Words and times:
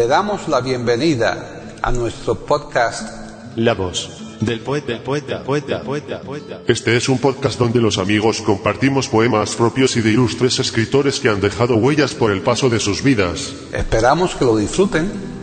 Le 0.00 0.06
damos 0.06 0.48
la 0.48 0.62
bienvenida 0.62 1.76
a 1.82 1.92
nuestro 1.92 2.34
podcast 2.34 3.06
La 3.56 3.74
voz 3.74 4.08
del 4.40 4.60
poeta, 4.60 4.86
del 4.86 5.02
poeta, 5.02 5.44
poeta, 5.44 5.82
poeta, 5.82 6.22
poeta. 6.22 6.60
Este 6.66 6.96
es 6.96 7.10
un 7.10 7.18
podcast 7.18 7.58
donde 7.58 7.82
los 7.82 7.98
amigos 7.98 8.40
compartimos 8.40 9.08
poemas 9.08 9.54
propios 9.54 9.94
y 9.96 10.00
de 10.00 10.12
ilustres 10.12 10.58
escritores 10.58 11.20
que 11.20 11.28
han 11.28 11.42
dejado 11.42 11.76
huellas 11.76 12.14
por 12.14 12.30
el 12.30 12.40
paso 12.40 12.70
de 12.70 12.80
sus 12.80 13.02
vidas. 13.02 13.52
Esperamos 13.74 14.34
que 14.34 14.46
lo 14.46 14.56
disfruten. 14.56 15.39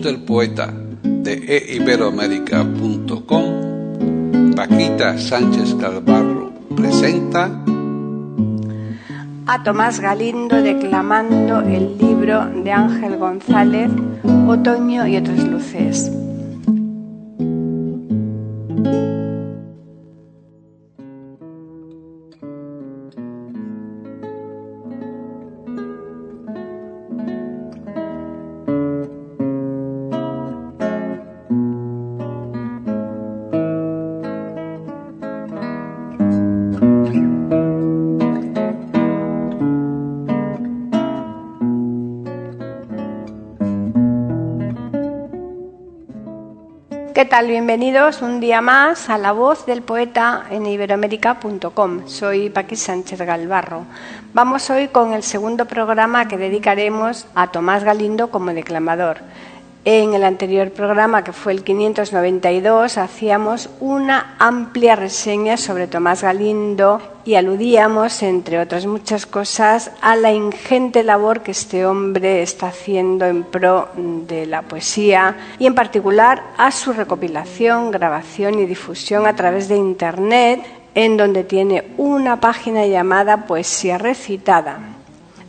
Del 0.00 0.20
poeta 0.20 0.72
de 1.02 1.74
eiberoamérica.com, 1.74 4.54
Paquita 4.54 5.18
Sánchez 5.18 5.74
Calvarro 5.74 6.50
presenta 6.74 7.50
a 9.46 9.62
Tomás 9.62 10.00
Galindo 10.00 10.62
declamando 10.62 11.60
el 11.60 11.98
libro 11.98 12.46
de 12.46 12.72
Ángel 12.72 13.18
González, 13.18 13.90
Otoño 14.46 15.06
y 15.06 15.18
otras 15.18 15.44
luces. 15.44 16.10
¿Qué 47.22 47.28
tal? 47.28 47.46
Bienvenidos 47.46 48.20
un 48.20 48.40
día 48.40 48.60
más 48.60 49.08
a 49.08 49.16
La 49.16 49.30
Voz 49.30 49.64
del 49.64 49.82
Poeta 49.82 50.42
en 50.50 50.66
iberoamérica.com. 50.66 52.08
Soy 52.08 52.50
Paqui 52.50 52.74
Sánchez 52.74 53.20
Galvarro. 53.20 53.84
Vamos 54.34 54.68
hoy 54.70 54.88
con 54.88 55.12
el 55.12 55.22
segundo 55.22 55.66
programa 55.66 56.26
que 56.26 56.36
dedicaremos 56.36 57.28
a 57.36 57.52
Tomás 57.52 57.84
Galindo 57.84 58.32
como 58.32 58.52
declamador. 58.52 59.18
En 59.84 60.14
el 60.14 60.22
anterior 60.22 60.70
programa, 60.70 61.24
que 61.24 61.32
fue 61.32 61.52
el 61.52 61.64
592, 61.64 62.98
hacíamos 62.98 63.68
una 63.80 64.36
amplia 64.38 64.94
reseña 64.94 65.56
sobre 65.56 65.88
Tomás 65.88 66.22
Galindo 66.22 67.02
y 67.24 67.34
aludíamos, 67.34 68.22
entre 68.22 68.60
otras 68.60 68.86
muchas 68.86 69.26
cosas, 69.26 69.90
a 70.00 70.14
la 70.14 70.30
ingente 70.30 71.02
labor 71.02 71.40
que 71.40 71.50
este 71.50 71.84
hombre 71.84 72.42
está 72.42 72.68
haciendo 72.68 73.26
en 73.26 73.42
pro 73.42 73.88
de 73.96 74.46
la 74.46 74.62
poesía 74.62 75.36
y, 75.58 75.66
en 75.66 75.74
particular, 75.74 76.44
a 76.58 76.70
su 76.70 76.92
recopilación, 76.92 77.90
grabación 77.90 78.60
y 78.60 78.66
difusión 78.66 79.26
a 79.26 79.34
través 79.34 79.66
de 79.66 79.78
Internet, 79.78 80.64
en 80.94 81.16
donde 81.16 81.42
tiene 81.42 81.88
una 81.96 82.38
página 82.38 82.86
llamada 82.86 83.48
Poesía 83.48 83.98
Recitada 83.98 84.91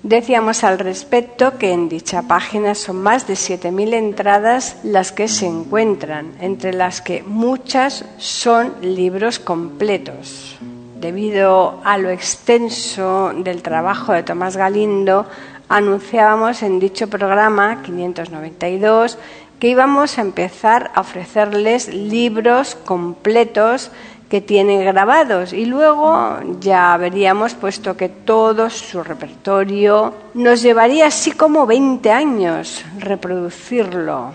Decíamos 0.03 0.66
al 0.66 0.80
respecto 0.80 1.58
que 1.58 1.72
en 1.72 1.88
dicha 1.88 2.24
página 2.24 2.75
son 2.75 2.97
más 2.97 3.25
de 3.25 3.36
7.000 3.36 3.94
entradas 3.94 4.75
las 4.84 5.14
que 5.14 5.30
se 5.30 5.46
encuentran, 5.46 6.34
entre 6.41 6.74
las 6.74 7.02
que 7.02 7.24
muchas 7.24 8.03
son 8.18 8.74
libros 8.81 9.40
completos. 9.40 10.58
Debido 11.00 11.80
a 11.86 11.97
lo 11.97 12.09
extenso 12.09 13.31
del 13.34 13.62
trabajo 13.62 14.12
de 14.12 14.24
Tomás 14.24 14.58
Galindo, 14.58 15.25
anunciábamos 15.69 16.63
en 16.63 16.81
dicho 16.81 17.08
programa 17.08 17.81
592 17.84 19.18
que 19.59 19.69
íbamos 19.69 20.18
a 20.18 20.22
empezar 20.22 20.92
a 20.96 21.00
ofrecerles 21.00 21.88
libros 21.88 22.75
completos 22.75 23.92
que 24.33 24.41
tiene 24.41 24.83
grabados 24.83 25.53
y 25.53 25.66
luego 25.66 26.39
ya 26.59 26.97
veríamos 26.97 27.53
puesto 27.53 27.95
que 27.95 28.09
todo 28.09 28.67
su 28.71 29.03
repertorio 29.03 30.11
nos 30.33 30.63
llevaría 30.63 31.05
así 31.05 31.33
como 31.33 31.67
20 31.67 32.09
años 32.11 32.83
reproducirlo, 32.97 34.31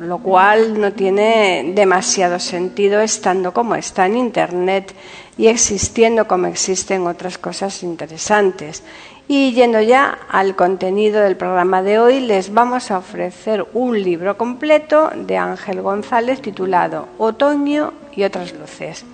lo 0.00 0.18
cual 0.20 0.80
no 0.80 0.94
tiene 0.94 1.72
demasiado 1.74 2.38
sentido 2.38 3.02
estando 3.02 3.52
como 3.52 3.74
está 3.74 4.06
en 4.06 4.16
Internet 4.16 4.94
y 5.36 5.48
existiendo 5.48 6.26
como 6.26 6.46
existen 6.46 7.06
otras 7.06 7.36
cosas 7.36 7.82
interesantes. 7.82 8.82
Y 9.28 9.52
yendo 9.52 9.82
ya 9.82 10.20
al 10.30 10.56
contenido 10.56 11.20
del 11.20 11.36
programa 11.36 11.82
de 11.82 11.98
hoy, 11.98 12.20
les 12.20 12.50
vamos 12.50 12.90
a 12.90 12.96
ofrecer 12.96 13.66
un 13.74 14.02
libro 14.02 14.38
completo 14.38 15.10
de 15.14 15.36
Ángel 15.36 15.82
González 15.82 16.40
titulado 16.40 17.08
Otoño 17.18 17.92
y 18.16 18.24
otras 18.24 18.54
luces. 18.54 19.04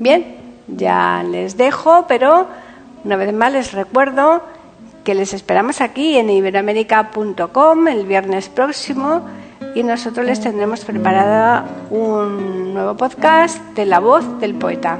Bien, 0.00 0.24
ya 0.66 1.22
les 1.22 1.58
dejo, 1.58 2.06
pero 2.08 2.46
una 3.04 3.16
vez 3.16 3.34
más 3.34 3.52
les 3.52 3.72
recuerdo 3.72 4.40
que 5.04 5.14
les 5.14 5.34
esperamos 5.34 5.82
aquí 5.82 6.16
en 6.16 6.30
iberoamérica.com 6.30 7.86
el 7.86 8.06
viernes 8.06 8.48
próximo 8.48 9.26
y 9.74 9.82
nosotros 9.82 10.24
les 10.24 10.40
tendremos 10.40 10.86
preparada 10.86 11.66
un 11.90 12.72
nuevo 12.72 12.96
podcast 12.96 13.58
de 13.74 13.84
la 13.84 14.00
voz 14.00 14.40
del 14.40 14.54
poeta. 14.54 14.98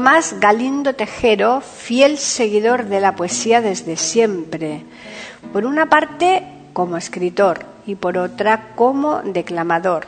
Tomás 0.00 0.40
Galindo 0.40 0.94
Tejero, 0.94 1.60
fiel 1.60 2.16
seguidor 2.16 2.86
de 2.86 3.02
la 3.02 3.14
poesía 3.14 3.60
desde 3.60 3.98
siempre, 3.98 4.82
por 5.52 5.66
una 5.66 5.90
parte 5.90 6.42
como 6.72 6.96
escritor 6.96 7.66
y 7.84 7.96
por 7.96 8.16
otra 8.16 8.68
como 8.76 9.20
declamador. 9.20 10.06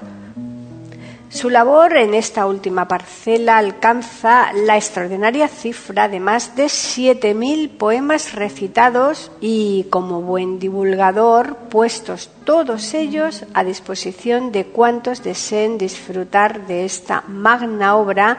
Su 1.28 1.50
labor 1.50 1.96
en 1.96 2.14
esta 2.14 2.46
última 2.46 2.88
parcela 2.88 3.58
alcanza 3.58 4.52
la 4.52 4.76
extraordinaria 4.76 5.48
cifra 5.48 6.08
de 6.08 6.20
más 6.20 6.56
de 6.56 6.66
7.000 6.66 7.70
poemas 7.70 8.34
recitados 8.34 9.30
y, 9.40 9.86
como 9.90 10.20
buen 10.20 10.58
divulgador, 10.58 11.56
puestos 11.70 12.30
todos 12.44 12.92
ellos 12.92 13.44
a 13.54 13.64
disposición 13.64 14.52
de 14.52 14.66
cuantos 14.66 15.22
deseen 15.22 15.78
disfrutar 15.78 16.66
de 16.66 16.84
esta 16.84 17.24
magna 17.28 17.96
obra 17.96 18.38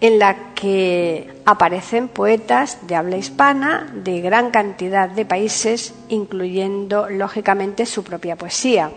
en 0.00 0.18
la 0.18 0.54
que 0.54 1.28
aparecen 1.44 2.08
poetas 2.08 2.86
de 2.86 2.94
habla 2.94 3.16
hispana 3.16 3.90
de 3.92 4.20
gran 4.20 4.50
cantidad 4.50 5.08
de 5.08 5.24
países, 5.24 5.94
incluyendo 6.08 7.08
lógicamente 7.10 7.84
su 7.86 8.04
propia 8.04 8.36
poesía. 8.36 8.90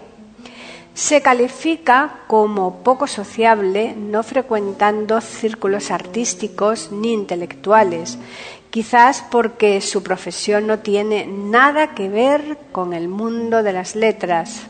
Se 0.94 1.22
califica 1.22 2.20
como 2.28 2.84
poco 2.84 3.08
sociable, 3.08 3.96
no 3.96 4.24
frecuentando 4.24 5.22
círculos 5.22 5.90
artísticos 5.90 6.92
ni 6.92 7.14
intelectuales, 7.14 8.18
quizás 8.70 9.24
porque 9.32 9.80
su 9.82 10.04
profesión 10.04 10.68
no 10.68 10.80
tiene 10.80 11.26
nada 11.26 11.96
que 11.96 12.10
ver 12.10 12.58
con 12.72 12.94
el 12.94 13.08
mundo 13.08 13.64
de 13.64 13.74
las 13.74 13.96
letras. 13.96 14.64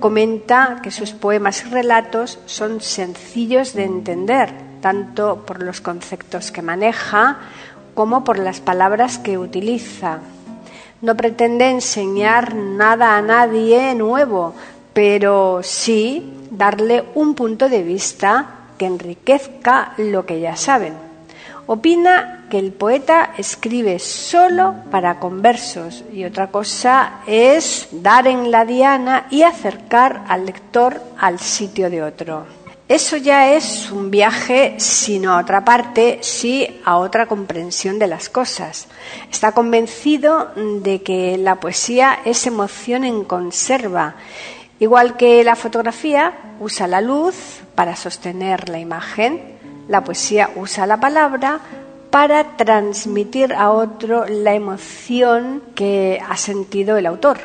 Comenta 0.00 0.80
que 0.82 0.90
sus 0.90 1.12
poemas 1.12 1.64
y 1.64 1.68
relatos 1.68 2.38
son 2.46 2.80
sencillos 2.80 3.74
de 3.74 3.84
entender, 3.84 4.67
tanto 4.80 5.44
por 5.46 5.62
los 5.62 5.80
conceptos 5.80 6.50
que 6.50 6.62
maneja 6.62 7.38
como 7.94 8.24
por 8.24 8.38
las 8.38 8.60
palabras 8.60 9.18
que 9.18 9.38
utiliza. 9.38 10.18
No 11.00 11.16
pretende 11.16 11.70
enseñar 11.70 12.54
nada 12.54 13.16
a 13.16 13.22
nadie 13.22 13.94
nuevo, 13.94 14.54
pero 14.92 15.60
sí 15.62 16.32
darle 16.50 17.04
un 17.14 17.34
punto 17.34 17.68
de 17.68 17.82
vista 17.82 18.46
que 18.78 18.86
enriquezca 18.86 19.92
lo 19.98 20.26
que 20.26 20.40
ya 20.40 20.56
saben. 20.56 20.94
Opina 21.66 22.46
que 22.48 22.58
el 22.58 22.72
poeta 22.72 23.32
escribe 23.36 23.98
solo 23.98 24.74
para 24.90 25.20
conversos 25.20 26.02
y 26.12 26.24
otra 26.24 26.46
cosa 26.46 27.20
es 27.26 27.88
dar 27.92 28.26
en 28.26 28.50
la 28.50 28.64
diana 28.64 29.26
y 29.30 29.42
acercar 29.42 30.24
al 30.28 30.46
lector 30.46 31.02
al 31.18 31.38
sitio 31.38 31.90
de 31.90 32.02
otro. 32.02 32.46
Eso 32.88 33.18
ya 33.18 33.52
es 33.52 33.90
un 33.90 34.10
viaje, 34.10 34.76
sino 34.78 35.34
a 35.34 35.40
otra 35.40 35.62
parte, 35.62 36.20
sí 36.22 36.80
a 36.86 36.96
otra 36.96 37.26
comprensión 37.26 37.98
de 37.98 38.06
las 38.06 38.30
cosas. 38.30 38.88
Está 39.30 39.52
convencido 39.52 40.52
de 40.56 41.02
que 41.02 41.36
la 41.36 41.56
poesía 41.56 42.20
es 42.24 42.46
emoción 42.46 43.04
en 43.04 43.24
conserva. 43.24 44.14
Igual 44.78 45.18
que 45.18 45.44
la 45.44 45.54
fotografía 45.54 46.32
usa 46.60 46.86
la 46.86 47.02
luz 47.02 47.60
para 47.74 47.94
sostener 47.94 48.70
la 48.70 48.78
imagen, 48.78 49.58
la 49.86 50.02
poesía 50.02 50.48
usa 50.56 50.86
la 50.86 50.98
palabra 50.98 51.60
para 52.08 52.56
transmitir 52.56 53.52
a 53.52 53.70
otro 53.70 54.24
la 54.26 54.54
emoción 54.54 55.62
que 55.74 56.22
ha 56.26 56.38
sentido 56.38 56.96
el 56.96 57.04
autor. 57.04 57.38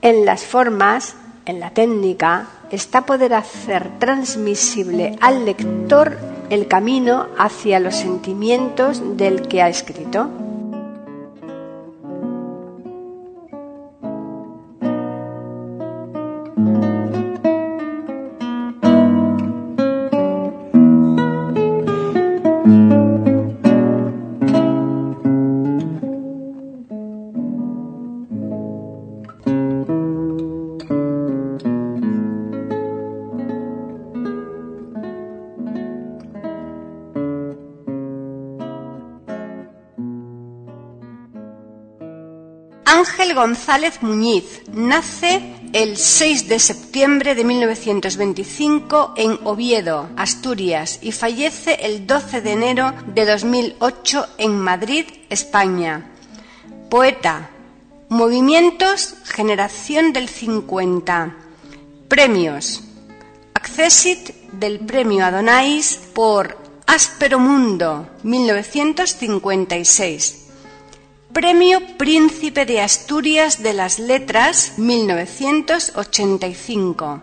En 0.00 0.24
las 0.24 0.44
formas, 0.44 1.14
en 1.46 1.60
la 1.60 1.70
técnica, 1.70 2.48
está 2.70 3.06
poder 3.06 3.34
hacer 3.34 3.98
transmisible 3.98 5.16
al 5.20 5.44
lector 5.44 6.18
el 6.50 6.68
camino 6.68 7.28
hacia 7.38 7.80
los 7.80 7.96
sentimientos 7.96 9.16
del 9.16 9.42
que 9.48 9.62
ha 9.62 9.68
escrito. 9.68 10.28
Ángel 42.96 43.34
González 43.34 44.00
Muñiz 44.00 44.62
nace 44.72 45.42
el 45.74 45.98
6 45.98 46.48
de 46.48 46.58
septiembre 46.58 47.34
de 47.34 47.44
1925 47.44 49.12
en 49.18 49.38
Oviedo, 49.44 50.08
Asturias, 50.16 51.00
y 51.02 51.12
fallece 51.12 51.74
el 51.82 52.06
12 52.06 52.40
de 52.40 52.52
enero 52.52 52.94
de 53.08 53.26
2008 53.26 54.26
en 54.38 54.58
Madrid, 54.58 55.04
España. 55.28 56.10
Poeta. 56.88 57.50
Movimientos 58.08 59.16
Generación 59.24 60.14
del 60.14 60.30
50. 60.30 61.36
Premios. 62.08 62.82
Accesit 63.52 64.30
del 64.52 64.80
Premio 64.80 65.26
Adonais 65.26 66.00
por 66.14 66.56
Áspero 66.86 67.38
Mundo, 67.38 68.08
1956. 68.22 70.45
Premio 71.36 71.84
Príncipe 71.98 72.64
de 72.64 72.80
Asturias 72.80 73.62
de 73.62 73.74
las 73.74 73.98
Letras 73.98 74.78
1985. 74.78 77.20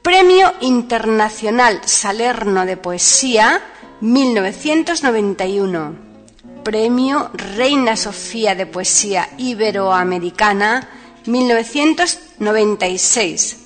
Premio 0.00 0.54
Internacional 0.62 1.82
Salerno 1.84 2.64
de 2.64 2.78
Poesía 2.78 3.60
1991. 4.00 5.94
Premio 6.64 7.28
Reina 7.34 7.96
Sofía 7.96 8.54
de 8.54 8.64
Poesía 8.64 9.28
Iberoamericana 9.36 10.88
1996. 11.26 13.58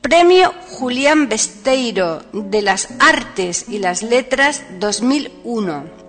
Premio 0.00 0.54
Julián 0.70 1.28
Besteiro 1.28 2.22
de 2.32 2.62
las 2.62 2.88
Artes 2.98 3.66
y 3.68 3.78
las 3.78 4.02
Letras 4.02 4.62
2001. 4.78 5.99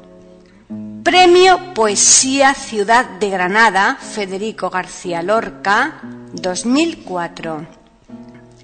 Premio 1.11 1.73
Poesía 1.73 2.53
Ciudad 2.53 3.03
de 3.19 3.29
Granada, 3.29 3.97
Federico 3.97 4.69
García 4.69 5.21
Lorca, 5.21 5.99
2004. 6.31 7.67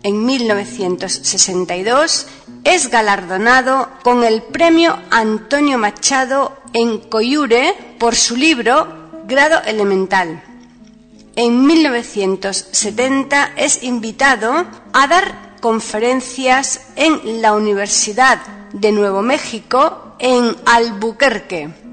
En 0.03 0.25
1962 0.25 2.27
es 2.63 2.89
galardonado 2.89 3.89
con 4.01 4.23
el 4.23 4.43
Premio 4.43 4.97
Antonio 5.09 5.77
Machado 5.77 6.55
en 6.71 6.99
Coyure 6.99 7.73
por 7.99 8.15
su 8.15 8.37
libro 8.37 9.09
Grado 9.27 9.61
Elemental. 9.65 10.41
En 11.35 11.65
1970 11.65 13.55
es 13.57 13.83
invitado 13.83 14.65
a 14.93 15.07
dar 15.07 15.57
conferencias 15.59 16.91
en 16.95 17.41
la 17.41 17.55
Universidad 17.55 18.39
de 18.71 18.93
Nuevo 18.93 19.21
México 19.21 20.15
en 20.19 20.55
Albuquerque 20.65 21.86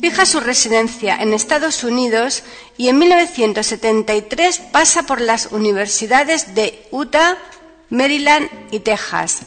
fija 0.00 0.24
su 0.24 0.40
residencia 0.40 1.16
en 1.16 1.34
Estados 1.34 1.84
Unidos 1.84 2.42
y 2.76 2.88
en 2.88 2.98
1973 2.98 4.58
pasa 4.72 5.02
por 5.02 5.20
las 5.20 5.52
universidades 5.52 6.54
de 6.54 6.86
Utah, 6.90 7.36
Maryland 7.90 8.48
y 8.70 8.80
Texas. 8.80 9.42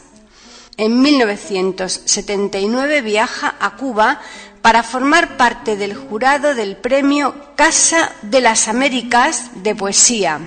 En 0.78 1.02
1979 1.02 3.02
viaja 3.02 3.56
a 3.60 3.76
Cuba 3.76 4.22
para 4.62 4.84
formar 4.84 5.38
parte 5.38 5.76
del 5.76 5.96
jurado 5.96 6.54
del 6.56 6.78
premio 6.78 7.36
Casa 7.56 8.12
de 8.22 8.42
las 8.42 8.68
Américas 8.68 9.50
de 9.56 9.74
Poesía. 9.76 10.40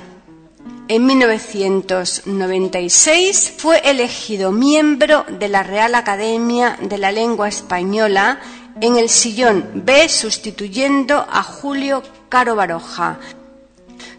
En 0.89 1.05
1996 1.05 3.55
fue 3.59 3.81
elegido 3.85 4.53
miembro 4.53 5.27
de 5.29 5.49
la 5.49 5.65
Real 5.65 5.97
Academia 5.97 6.79
de 6.81 6.97
la 6.97 7.11
Lengua 7.11 7.49
Española 7.49 8.39
en 8.81 8.97
el 8.97 9.09
sillón 9.09 9.83
B 9.85 10.09
sustituyendo 10.09 11.27
a 11.31 11.43
Julio 11.43 12.03
Caro 12.29 12.57
Baroja. 12.57 13.19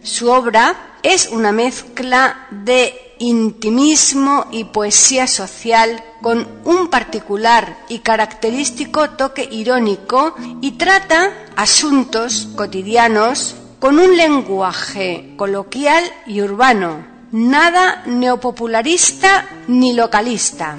Su 0.01 0.31
obra 0.31 0.98
es 1.04 1.30
una 1.30 1.51
mezcla 1.51 2.48
de 2.51 3.15
intimismo 3.19 4.45
y 4.52 4.66
poesía 4.66 5.28
social 5.28 6.04
con 6.21 6.47
un 6.66 6.87
particular 6.87 7.78
y 7.90 7.99
característico 7.99 9.11
toque 9.11 9.47
irónico 9.49 10.35
y 10.61 10.71
trata 10.71 11.33
asuntos 11.56 12.49
cotidianos 12.56 13.56
con 13.80 13.99
un 13.99 14.18
lenguaje 14.18 15.33
coloquial 15.35 16.04
y 16.26 16.42
urbano, 16.42 17.06
nada 17.31 18.04
neopopularista 18.06 19.47
ni 19.68 19.94
localista. 19.94 20.78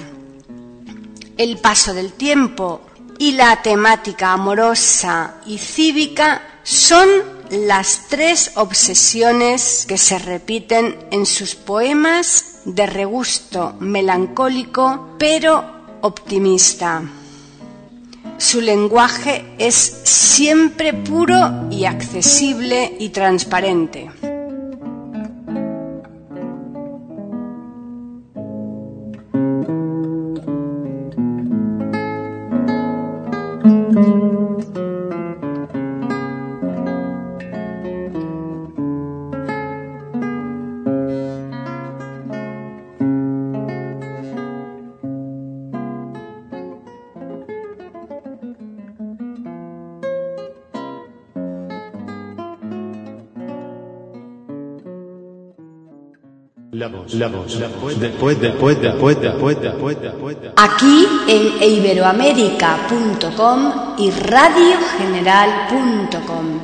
El 1.37 1.57
paso 1.59 1.93
del 1.93 2.11
tiempo 2.13 2.81
y 3.19 3.33
la 3.33 3.61
temática 3.61 4.33
amorosa 4.33 5.35
y 5.45 5.59
cívica 5.59 6.41
son 6.63 7.07
las 7.51 8.07
tres 8.07 8.51
obsesiones 8.55 9.85
que 9.87 9.97
se 9.97 10.17
repiten 10.17 10.97
en 11.11 11.25
sus 11.25 11.53
poemas 11.55 12.61
de 12.65 12.85
regusto 12.85 13.75
melancólico 13.79 15.15
pero 15.19 15.99
optimista. 16.01 17.03
Su 18.37 18.61
lenguaje 18.61 19.53
es 19.57 19.75
siempre 19.75 20.93
puro 20.93 21.67
y 21.69 21.83
accesible 21.83 22.95
y 22.99 23.09
transparente. 23.09 24.09
La 56.79 56.87
voz, 56.87 57.13
la 57.13 57.27
voz, 57.27 57.59
la 57.59 57.67
voz, 57.67 57.99
después, 57.99 58.39
después, 58.39 58.79
después, 58.79 59.19
después, 59.19 59.59
después, 59.59 60.01
después. 60.01 60.37
Aquí 60.55 61.05
en 61.27 61.61
iberoamérica.com 61.61 63.97
y 63.97 64.09
radiogeneral.com. 64.09 66.59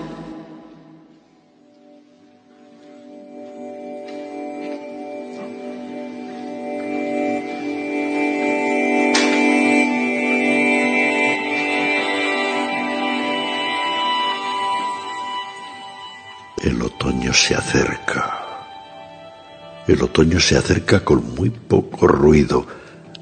El 16.63 16.81
otoño 16.81 17.33
se 17.33 17.53
acerca 17.53 18.34
el 19.87 20.01
otoño 20.01 20.39
se 20.39 20.57
acerca 20.57 21.03
con 21.03 21.35
muy 21.35 21.49
poco 21.49 22.07
ruido, 22.07 22.65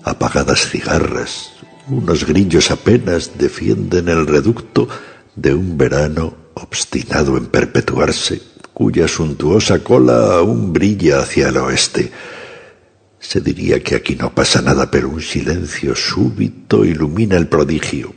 apagadas 0.04 0.70
cigarras, 0.70 1.54
unos 1.88 2.26
grillos 2.26 2.72
apenas 2.72 3.38
defienden 3.38 4.08
el 4.08 4.26
reducto 4.26 4.88
de 5.36 5.54
un 5.54 5.78
verano 5.78 6.34
obstinado 6.54 7.36
en 7.36 7.48
perpetuarse, 7.48 8.42
cuya 8.74 9.08
suntuosa 9.08 9.84
cola 9.84 10.36
aún 10.36 10.72
brilla 10.72 11.20
hacia 11.20 11.50
el 11.50 11.58
oeste. 11.58 12.12
Se 13.20 13.42
diría 13.42 13.84
que 13.84 13.96
aquí 13.96 14.16
no 14.16 14.34
pasa 14.34 14.62
nada, 14.62 14.90
pero 14.90 15.10
un 15.10 15.22
silencio 15.22 15.94
súbito 15.96 16.86
ilumina 16.86 17.36
el 17.36 17.48
prodigio. 17.48 18.14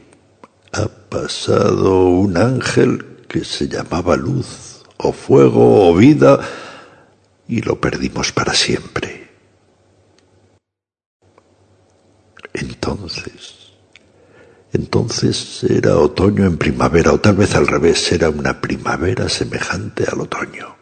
Ha 0.73 0.87
pasado 0.87 2.09
un 2.09 2.37
ángel 2.37 3.05
que 3.29 3.45
se 3.45 3.69
llamaba 3.69 4.17
luz, 4.17 4.83
o 4.99 5.13
fuego, 5.13 5.89
o 5.89 5.95
vida, 5.97 6.41
y 7.49 7.63
lo 7.63 7.81
perdimos 7.81 8.33
para 8.33 8.55
siempre. 8.55 9.31
Entonces, 12.53 13.73
entonces 14.73 15.65
era 15.65 15.97
otoño 15.97 16.45
en 16.45 16.57
primavera, 16.57 17.13
o 17.13 17.21
tal 17.21 17.37
vez 17.37 17.55
al 17.55 17.67
revés, 17.67 18.13
era 18.13 18.31
una 18.31 18.61
primavera 18.61 19.29
semejante 19.29 20.05
al 20.11 20.21
otoño. 20.21 20.77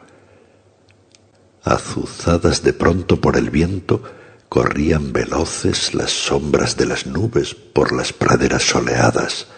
Azuzadas 1.62 2.62
de 2.62 2.72
pronto 2.72 3.20
por 3.20 3.36
el 3.36 3.50
viento, 3.50 4.02
corrían 4.48 5.12
veloces 5.12 5.94
las 5.94 6.12
sombras 6.12 6.76
de 6.76 6.86
las 6.86 7.06
nubes 7.06 7.54
por 7.54 7.92
las 7.92 8.12
praderas 8.12 8.62
soleadas. 8.62 9.48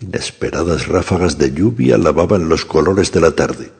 Inesperadas 0.00 0.88
ráfagas 0.88 1.38
de 1.38 1.52
lluvia 1.52 1.98
lavaban 1.98 2.48
los 2.48 2.64
colores 2.64 3.12
de 3.12 3.20
la 3.20 3.32
tarde. 3.32 3.70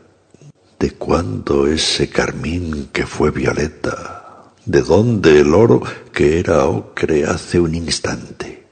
¿De 0.80 0.92
cuándo 0.92 1.66
ese 1.66 2.08
carmín 2.08 2.88
que 2.90 3.04
fue 3.04 3.30
violeta? 3.30 4.54
¿De 4.64 4.80
dónde 4.80 5.38
el 5.40 5.52
oro 5.52 5.82
que 6.10 6.40
era 6.40 6.64
ocre 6.64 7.26
hace 7.26 7.60
un 7.60 7.74
instante? 7.74 8.64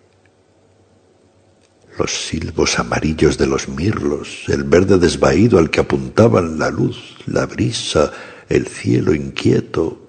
Los 1.98 2.10
silbos 2.10 2.78
amarillos 2.78 3.36
de 3.36 3.46
los 3.46 3.68
mirlos, 3.68 4.44
el 4.48 4.64
verde 4.64 4.96
desvaído 4.96 5.58
al 5.58 5.68
que 5.68 5.80
apuntaban 5.80 6.58
la 6.58 6.70
luz, 6.70 7.18
la 7.26 7.44
brisa, 7.44 8.10
el 8.48 8.66
cielo 8.66 9.14
inquieto, 9.14 10.08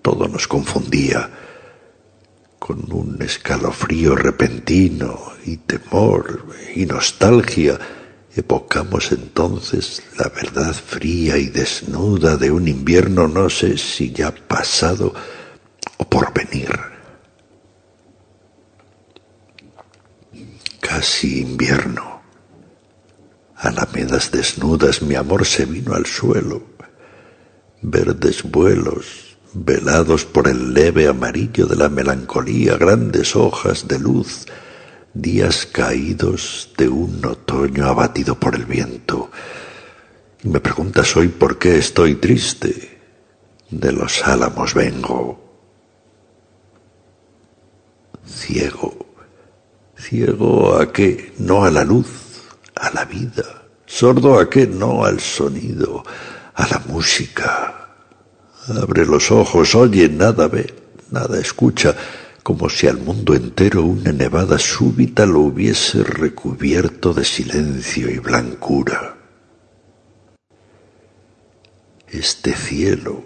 todo 0.00 0.28
nos 0.28 0.48
confundía. 0.48 1.28
Con 2.58 2.90
un 2.90 3.20
escalofrío 3.20 4.16
repentino 4.16 5.32
y 5.44 5.58
temor 5.58 6.46
y 6.74 6.86
nostalgia, 6.86 7.78
Evocamos 8.36 9.12
entonces 9.12 10.02
la 10.18 10.28
verdad 10.28 10.74
fría 10.74 11.38
y 11.38 11.46
desnuda 11.46 12.36
de 12.36 12.50
un 12.50 12.68
invierno 12.68 13.26
no 13.28 13.48
sé 13.48 13.78
si 13.78 14.12
ya 14.12 14.30
pasado 14.30 15.14
o 15.96 16.04
por 16.04 16.34
venir. 16.34 16.68
Casi 20.80 21.40
invierno. 21.40 22.20
Alamedas 23.56 24.30
desnudas, 24.30 25.00
mi 25.00 25.14
amor 25.14 25.46
se 25.46 25.64
vino 25.64 25.94
al 25.94 26.04
suelo. 26.04 26.62
Verdes 27.80 28.42
vuelos, 28.42 29.38
velados 29.54 30.26
por 30.26 30.46
el 30.46 30.74
leve 30.74 31.08
amarillo 31.08 31.66
de 31.66 31.76
la 31.76 31.88
melancolía, 31.88 32.76
grandes 32.76 33.34
hojas 33.34 33.88
de 33.88 33.98
luz, 33.98 34.46
días 35.20 35.66
caídos 35.66 36.72
de 36.76 36.88
un 36.88 37.24
otoño 37.24 37.86
abatido 37.86 38.38
por 38.38 38.54
el 38.54 38.64
viento. 38.66 39.30
Me 40.42 40.60
preguntas 40.60 41.16
hoy 41.16 41.28
por 41.28 41.58
qué 41.58 41.78
estoy 41.78 42.16
triste. 42.16 42.98
De 43.70 43.92
los 43.92 44.22
álamos 44.26 44.74
vengo. 44.74 45.40
Ciego. 48.26 48.94
Ciego 49.98 50.76
a 50.76 50.92
qué? 50.92 51.32
No 51.38 51.64
a 51.64 51.70
la 51.70 51.84
luz, 51.84 52.08
a 52.74 52.90
la 52.90 53.04
vida. 53.04 53.62
Sordo 53.86 54.38
a 54.38 54.50
qué? 54.50 54.66
No 54.66 55.04
al 55.04 55.20
sonido, 55.20 56.04
a 56.54 56.68
la 56.68 56.78
música. 56.86 57.88
Abre 58.68 59.06
los 59.06 59.30
ojos, 59.30 59.74
oye, 59.74 60.08
nada 60.08 60.48
ve, 60.48 60.74
nada 61.10 61.38
escucha 61.38 61.94
como 62.46 62.68
si 62.68 62.86
al 62.86 62.98
mundo 62.98 63.34
entero 63.34 63.82
una 63.82 64.12
nevada 64.12 64.56
súbita 64.56 65.26
lo 65.26 65.40
hubiese 65.40 66.04
recubierto 66.04 67.12
de 67.12 67.24
silencio 67.24 68.08
y 68.08 68.20
blancura. 68.20 69.16
Este 72.08 72.54
cielo, 72.54 73.24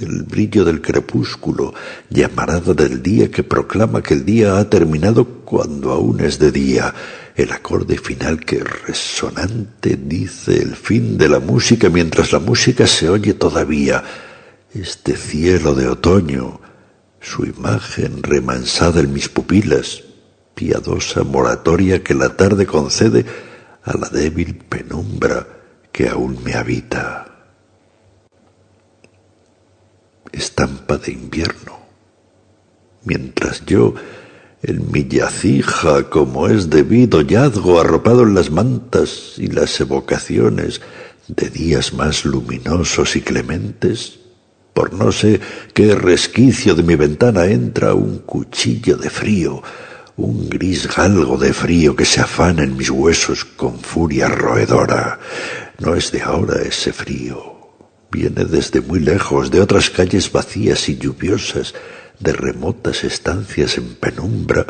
el 0.00 0.22
brillo 0.22 0.64
del 0.64 0.80
crepúsculo, 0.80 1.74
llamarada 2.08 2.72
del 2.72 3.02
día 3.02 3.30
que 3.30 3.42
proclama 3.42 4.02
que 4.02 4.14
el 4.14 4.24
día 4.24 4.56
ha 4.56 4.70
terminado 4.70 5.26
cuando 5.44 5.92
aún 5.92 6.20
es 6.20 6.38
de 6.38 6.52
día, 6.52 6.94
el 7.36 7.52
acorde 7.52 7.98
final 7.98 8.40
que 8.40 8.64
resonante 8.64 9.98
dice 10.02 10.56
el 10.56 10.74
fin 10.74 11.18
de 11.18 11.28
la 11.28 11.38
música 11.38 11.90
mientras 11.90 12.32
la 12.32 12.38
música 12.38 12.86
se 12.86 13.10
oye 13.10 13.34
todavía, 13.34 14.02
este 14.72 15.18
cielo 15.18 15.74
de 15.74 15.86
otoño, 15.86 16.59
su 17.20 17.44
imagen 17.44 18.22
remansada 18.22 19.00
en 19.00 19.12
mis 19.12 19.28
pupilas, 19.28 20.02
piadosa 20.54 21.22
moratoria 21.22 22.02
que 22.02 22.14
la 22.14 22.36
tarde 22.36 22.66
concede 22.66 23.24
a 23.82 23.96
la 23.96 24.08
débil 24.08 24.56
penumbra 24.56 25.46
que 25.92 26.08
aún 26.08 26.42
me 26.42 26.54
habita. 26.54 27.26
Estampa 30.32 30.96
de 30.98 31.12
invierno, 31.12 31.78
mientras 33.04 33.64
yo, 33.66 33.94
en 34.62 34.90
mi 34.92 35.06
yacija, 35.08 36.08
como 36.10 36.48
es 36.48 36.70
debido, 36.70 37.22
yazgo 37.22 37.80
arropado 37.80 38.22
en 38.22 38.34
las 38.34 38.50
mantas 38.50 39.34
y 39.38 39.48
las 39.48 39.80
evocaciones 39.80 40.80
de 41.26 41.48
días 41.48 41.94
más 41.94 42.24
luminosos 42.24 43.16
y 43.16 43.22
clementes, 43.22 44.20
por 44.74 44.92
no 44.92 45.12
sé 45.12 45.40
qué 45.74 45.94
resquicio 45.94 46.74
de 46.74 46.82
mi 46.82 46.96
ventana 46.96 47.46
entra 47.46 47.94
un 47.94 48.18
cuchillo 48.18 48.96
de 48.96 49.10
frío, 49.10 49.62
un 50.16 50.48
gris 50.48 50.86
galgo 50.86 51.36
de 51.38 51.52
frío 51.52 51.96
que 51.96 52.04
se 52.04 52.20
afana 52.20 52.62
en 52.62 52.76
mis 52.76 52.90
huesos 52.90 53.44
con 53.44 53.78
furia 53.78 54.28
roedora. 54.28 55.18
No 55.78 55.94
es 55.94 56.12
de 56.12 56.22
ahora 56.22 56.62
ese 56.62 56.92
frío. 56.92 57.58
Viene 58.10 58.44
desde 58.44 58.80
muy 58.80 59.00
lejos, 59.00 59.50
de 59.50 59.60
otras 59.60 59.88
calles 59.90 60.30
vacías 60.32 60.88
y 60.88 60.98
lluviosas, 60.98 61.74
de 62.18 62.32
remotas 62.32 63.04
estancias 63.04 63.78
en 63.78 63.94
penumbra, 63.94 64.66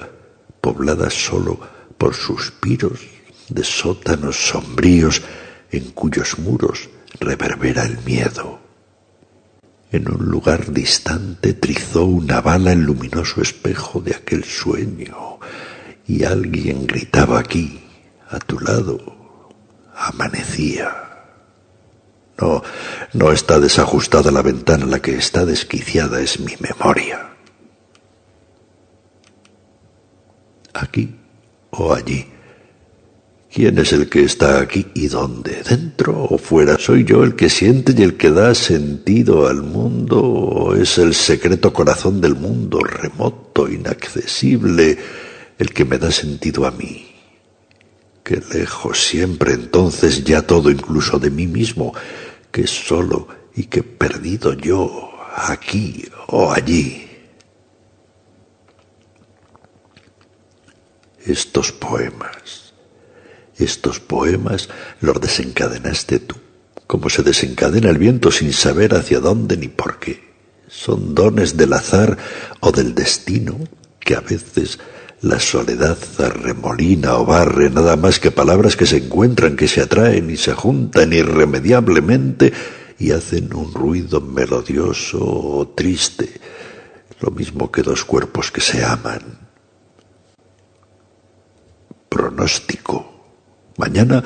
pobladas 0.60 1.14
sólo 1.14 1.58
por 1.98 2.14
suspiros 2.14 3.00
de 3.48 3.64
sótanos 3.64 4.36
sombríos 4.48 5.22
en 5.70 5.90
cuyos 5.90 6.38
muros 6.38 6.88
reverbera 7.18 7.84
el 7.84 7.98
miedo. 8.04 8.59
En 9.92 10.08
un 10.08 10.26
lugar 10.26 10.70
distante 10.72 11.52
trizó 11.54 12.04
una 12.04 12.40
bala 12.40 12.72
el 12.72 12.82
luminoso 12.82 13.42
espejo 13.42 14.00
de 14.00 14.14
aquel 14.14 14.44
sueño, 14.44 15.38
y 16.06 16.24
alguien 16.24 16.86
gritaba 16.86 17.40
aquí, 17.40 17.80
a 18.28 18.38
tu 18.38 18.60
lado, 18.60 19.48
amanecía. 19.96 20.94
No, 22.38 22.62
no 23.12 23.32
está 23.32 23.58
desajustada 23.58 24.30
la 24.30 24.42
ventana, 24.42 24.86
la 24.86 25.00
que 25.00 25.16
está 25.16 25.44
desquiciada 25.44 26.20
es 26.20 26.38
mi 26.40 26.54
memoria. 26.60 27.30
Aquí 30.72 31.16
o 31.70 31.92
allí 31.92 32.26
¿Quién 33.52 33.80
es 33.80 33.92
el 33.92 34.08
que 34.08 34.22
está 34.22 34.60
aquí 34.60 34.86
y 34.94 35.08
dónde? 35.08 35.64
¿Dentro 35.68 36.22
o 36.22 36.38
fuera? 36.38 36.78
¿Soy 36.78 37.04
yo 37.04 37.24
el 37.24 37.34
que 37.34 37.50
siente 37.50 37.92
y 37.98 38.02
el 38.02 38.16
que 38.16 38.30
da 38.30 38.54
sentido 38.54 39.48
al 39.48 39.62
mundo? 39.62 40.22
¿O 40.22 40.76
es 40.76 40.98
el 40.98 41.14
secreto 41.14 41.72
corazón 41.72 42.20
del 42.20 42.36
mundo, 42.36 42.78
remoto, 42.78 43.68
inaccesible, 43.68 44.96
el 45.58 45.72
que 45.72 45.84
me 45.84 45.98
da 45.98 46.12
sentido 46.12 46.64
a 46.64 46.70
mí? 46.70 47.12
Qué 48.22 48.40
lejos 48.54 49.02
siempre 49.02 49.54
entonces 49.54 50.22
ya 50.22 50.42
todo, 50.42 50.70
incluso 50.70 51.18
de 51.18 51.32
mí 51.32 51.48
mismo, 51.48 51.92
que 52.52 52.68
solo 52.68 53.26
y 53.56 53.64
que 53.64 53.82
perdido 53.82 54.52
yo, 54.52 55.10
aquí 55.34 56.04
o 56.28 56.52
allí. 56.52 57.04
Estos 61.26 61.72
poemas 61.72 62.69
estos 63.64 64.00
poemas 64.00 64.68
los 65.00 65.20
desencadenaste 65.20 66.20
tú, 66.20 66.36
como 66.86 67.08
se 67.08 67.22
desencadena 67.22 67.90
el 67.90 67.98
viento 67.98 68.30
sin 68.30 68.52
saber 68.52 68.94
hacia 68.94 69.20
dónde 69.20 69.56
ni 69.56 69.68
por 69.68 69.98
qué. 69.98 70.30
Son 70.68 71.14
dones 71.14 71.56
del 71.56 71.72
azar 71.72 72.16
o 72.60 72.72
del 72.72 72.94
destino 72.94 73.58
que 73.98 74.14
a 74.14 74.20
veces 74.20 74.78
La 75.22 75.38
soledad 75.38 75.98
arremolina 76.18 77.16
o 77.16 77.26
barre 77.26 77.68
nada 77.68 77.96
más 77.96 78.18
que 78.18 78.30
palabras 78.30 78.74
que 78.74 78.86
se 78.86 78.96
encuentran, 78.96 79.54
que 79.54 79.68
se 79.68 79.82
atraen 79.82 80.30
y 80.30 80.38
se 80.38 80.54
juntan 80.54 81.12
irremediablemente 81.12 82.54
y 82.98 83.10
hacen 83.12 83.52
un 83.52 83.74
ruido 83.74 84.22
melodioso 84.22 85.18
o 85.20 85.68
triste, 85.68 86.40
lo 87.20 87.30
mismo 87.32 87.70
que 87.70 87.82
dos 87.82 88.02
cuerpos 88.04 88.50
que 88.50 88.62
se 88.62 88.82
aman. 88.82 89.20
Pronóstico. 92.08 93.09
Mañana 93.80 94.22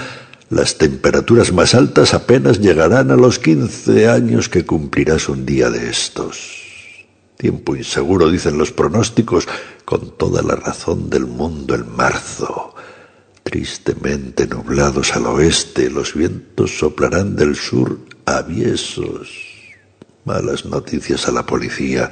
las 0.51 0.79
temperaturas 0.79 1.53
más 1.53 1.77
altas 1.77 2.13
apenas 2.13 2.59
llegarán 2.59 3.13
a 3.13 3.17
los 3.17 3.39
quince 3.39 4.09
años 4.09 4.49
que 4.49 4.67
cumplirás 4.67 5.29
un 5.29 5.47
día 5.47 5.71
de 5.71 5.89
estos. 5.89 6.65
Tiempo 7.37 7.77
inseguro, 7.77 8.31
dicen 8.31 8.59
los 8.59 8.73
pronósticos, 8.73 9.47
con 9.85 10.17
toda 10.17 10.43
la 10.43 10.57
razón 10.57 11.09
del 11.09 11.27
mundo 11.27 11.77
en 11.77 11.89
marzo. 11.95 12.75
Tristemente 13.45 14.49
nublados 14.49 15.15
al 15.15 15.27
oeste, 15.27 15.89
los 15.89 16.15
vientos 16.15 16.77
soplarán 16.77 17.37
del 17.37 17.55
sur 17.55 18.01
aviesos. 18.27 19.29
Malas 20.25 20.65
noticias 20.65 21.29
a 21.29 21.33
la 21.33 21.47
policía. 21.47 22.11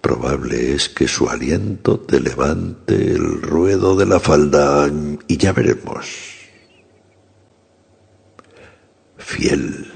Probable 0.00 0.74
es 0.74 0.88
que 0.88 1.06
su 1.06 1.28
aliento 1.28 2.00
te 2.00 2.18
levante 2.18 3.12
el 3.12 3.40
ruedo 3.40 3.94
de 3.94 4.06
la 4.06 4.18
falda 4.18 4.90
y 5.28 5.36
ya 5.36 5.52
veremos. 5.52 6.39
Fiel. 9.30 9.86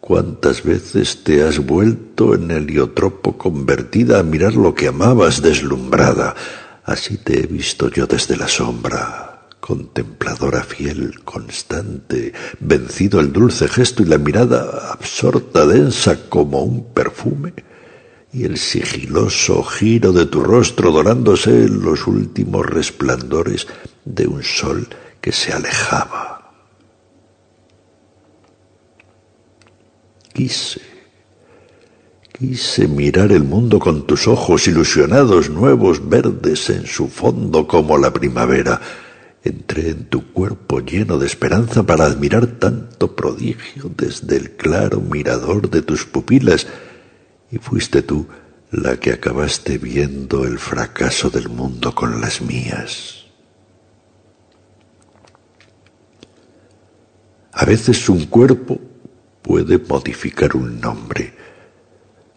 ¿Cuántas 0.00 0.62
veces 0.62 1.24
te 1.24 1.42
has 1.42 1.58
vuelto 1.58 2.36
en 2.36 2.52
heliotropo 2.52 3.36
convertida 3.36 4.20
a 4.20 4.22
mirar 4.22 4.54
lo 4.54 4.76
que 4.76 4.86
amabas 4.86 5.42
deslumbrada? 5.42 6.36
Así 6.84 7.16
te 7.18 7.40
he 7.40 7.46
visto 7.48 7.90
yo 7.90 8.06
desde 8.06 8.36
la 8.36 8.46
sombra, 8.46 9.48
contempladora 9.58 10.62
fiel, 10.62 11.24
constante, 11.24 12.32
vencido 12.60 13.18
el 13.18 13.32
dulce 13.32 13.66
gesto 13.66 14.04
y 14.04 14.06
la 14.06 14.18
mirada 14.18 14.92
absorta, 14.92 15.66
densa 15.66 16.28
como 16.28 16.62
un 16.62 16.94
perfume, 16.94 17.54
y 18.32 18.44
el 18.44 18.56
sigiloso 18.56 19.64
giro 19.64 20.12
de 20.12 20.26
tu 20.26 20.44
rostro 20.44 20.92
dorándose 20.92 21.64
en 21.64 21.82
los 21.82 22.06
últimos 22.06 22.64
resplandores 22.66 23.66
de 24.04 24.28
un 24.28 24.44
sol 24.44 24.86
que 25.20 25.32
se 25.32 25.52
alejaba. 25.52 26.41
Quise, 30.32 30.80
quise 32.32 32.88
mirar 32.88 33.32
el 33.32 33.44
mundo 33.44 33.78
con 33.78 34.06
tus 34.06 34.26
ojos 34.26 34.66
ilusionados, 34.66 35.50
nuevos, 35.50 36.08
verdes 36.08 36.70
en 36.70 36.86
su 36.86 37.08
fondo 37.08 37.66
como 37.66 37.98
la 37.98 38.12
primavera. 38.12 38.80
Entré 39.44 39.90
en 39.90 40.04
tu 40.06 40.32
cuerpo 40.32 40.80
lleno 40.80 41.18
de 41.18 41.26
esperanza 41.26 41.82
para 41.82 42.06
admirar 42.06 42.46
tanto 42.46 43.14
prodigio 43.14 43.90
desde 43.94 44.36
el 44.36 44.52
claro 44.52 45.00
mirador 45.00 45.68
de 45.68 45.82
tus 45.82 46.06
pupilas, 46.06 46.66
y 47.50 47.58
fuiste 47.58 48.02
tú 48.02 48.26
la 48.70 48.96
que 48.96 49.12
acabaste 49.12 49.76
viendo 49.76 50.46
el 50.46 50.58
fracaso 50.58 51.28
del 51.28 51.50
mundo 51.50 51.94
con 51.94 52.22
las 52.22 52.40
mías. 52.40 53.26
A 57.52 57.66
veces 57.66 58.08
un 58.08 58.24
cuerpo 58.26 58.80
puede 59.52 59.76
modificar 59.76 60.56
un 60.56 60.80
nombre. 60.80 61.34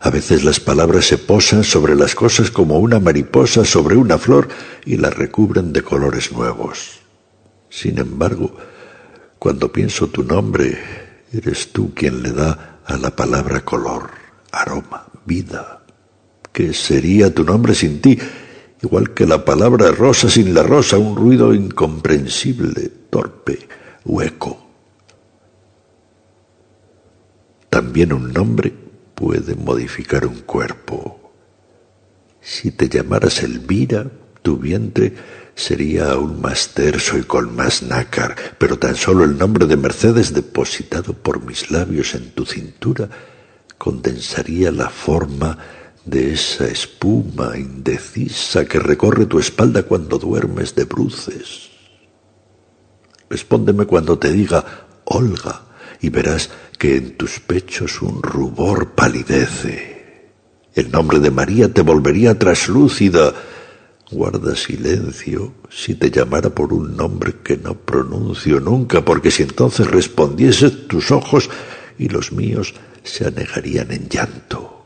A 0.01 0.09
veces 0.09 0.43
las 0.43 0.59
palabras 0.59 1.05
se 1.05 1.17
posan 1.17 1.63
sobre 1.63 1.95
las 1.95 2.13
cosas 2.13 2.51
como 2.51 2.77
una 2.77 2.99
mariposa 2.99 3.63
sobre 3.63 3.95
una 3.95 4.17
flor 4.17 4.49
y 4.85 4.97
las 4.97 5.13
recubren 5.13 5.71
de 5.71 5.81
colores 5.81 6.33
nuevos. 6.33 6.99
Sin 7.69 7.99
embargo, 7.99 8.57
cuando 9.39 9.71
pienso 9.71 10.07
tu 10.07 10.25
nombre, 10.25 10.77
eres 11.31 11.71
tú 11.71 11.93
quien 11.93 12.21
le 12.21 12.33
da 12.33 12.81
a 12.85 12.97
la 12.97 13.15
palabra 13.15 13.63
color, 13.63 14.09
aroma, 14.51 15.07
vida. 15.25 15.85
¿Qué 16.51 16.73
sería 16.73 17.33
tu 17.33 17.45
nombre 17.45 17.75
sin 17.75 18.01
ti? 18.01 18.19
Igual 18.83 19.13
que 19.13 19.25
la 19.25 19.45
palabra 19.45 19.89
rosa 19.91 20.29
sin 20.29 20.53
la 20.53 20.63
rosa, 20.63 20.97
un 20.97 21.15
ruido 21.15 21.53
incomprensible, 21.53 22.91
torpe, 23.09 23.69
hueco. 24.03 24.64
También 27.75 28.13
un 28.13 28.31
nombre 28.31 28.71
puede 29.15 29.53
modificar 29.53 30.25
un 30.25 30.43
cuerpo. 30.43 31.33
Si 32.39 32.71
te 32.71 32.87
llamaras 32.87 33.43
Elvira, 33.43 34.09
tu 34.41 34.55
vientre 34.55 35.13
sería 35.55 36.13
aún 36.13 36.39
más 36.39 36.69
terso 36.69 37.17
y 37.17 37.23
con 37.23 37.53
más 37.53 37.83
nácar, 37.83 38.37
pero 38.57 38.79
tan 38.79 38.95
solo 38.95 39.25
el 39.25 39.37
nombre 39.37 39.65
de 39.65 39.75
Mercedes 39.75 40.33
depositado 40.33 41.11
por 41.11 41.45
mis 41.45 41.69
labios 41.69 42.15
en 42.15 42.31
tu 42.31 42.45
cintura 42.45 43.09
condensaría 43.77 44.71
la 44.71 44.89
forma 44.89 45.57
de 46.05 46.31
esa 46.31 46.67
espuma 46.67 47.57
indecisa 47.57 48.63
que 48.63 48.79
recorre 48.79 49.25
tu 49.25 49.37
espalda 49.37 49.83
cuando 49.83 50.17
duermes 50.17 50.75
de 50.75 50.85
bruces. 50.85 51.71
Respóndeme 53.29 53.85
cuando 53.85 54.17
te 54.17 54.31
diga 54.31 54.63
Olga 55.03 55.64
y 56.01 56.09
verás 56.09 56.49
que 56.77 56.97
en 56.97 57.17
tus 57.17 57.39
pechos 57.39 58.01
un 58.01 58.21
rubor 58.21 58.91
palidece. 58.91 59.95
El 60.73 60.91
nombre 60.91 61.19
de 61.19 61.31
María 61.31 61.73
te 61.73 61.81
volvería 61.81 62.37
traslúcida. 62.37 63.33
Guarda 64.11 64.55
silencio 64.55 65.53
si 65.69 65.95
te 65.95 66.11
llamara 66.11 66.49
por 66.49 66.73
un 66.73 66.95
nombre 66.95 67.35
que 67.43 67.57
no 67.57 67.73
pronuncio 67.75 68.59
nunca, 68.59 69.03
porque 69.03 69.31
si 69.31 69.43
entonces 69.43 69.87
respondieses 69.87 70.87
tus 70.87 71.11
ojos 71.11 71.49
y 71.97 72.09
los 72.09 72.31
míos 72.31 72.75
se 73.03 73.25
anegarían 73.25 73.91
en 73.91 74.09
llanto. 74.09 74.85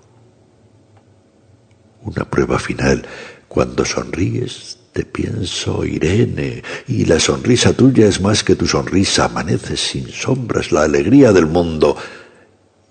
Una 2.01 2.29
prueba 2.29 2.59
final. 2.59 3.05
Cuando 3.47 3.83
sonríes, 3.83 4.78
te 4.93 5.06
pienso, 5.06 5.86
Irene, 5.86 6.63
y 6.88 7.06
la 7.06 7.19
sonrisa 7.19 7.73
tuya 7.73 8.08
es 8.08 8.21
más 8.21 8.43
que 8.43 8.56
tu 8.56 8.65
sonrisa, 8.65 9.25
amaneces 9.25 9.80
sin 9.80 10.10
sombras, 10.10 10.71
la 10.71 10.84
alegría 10.84 11.32
del 11.32 11.45
mundo. 11.45 11.95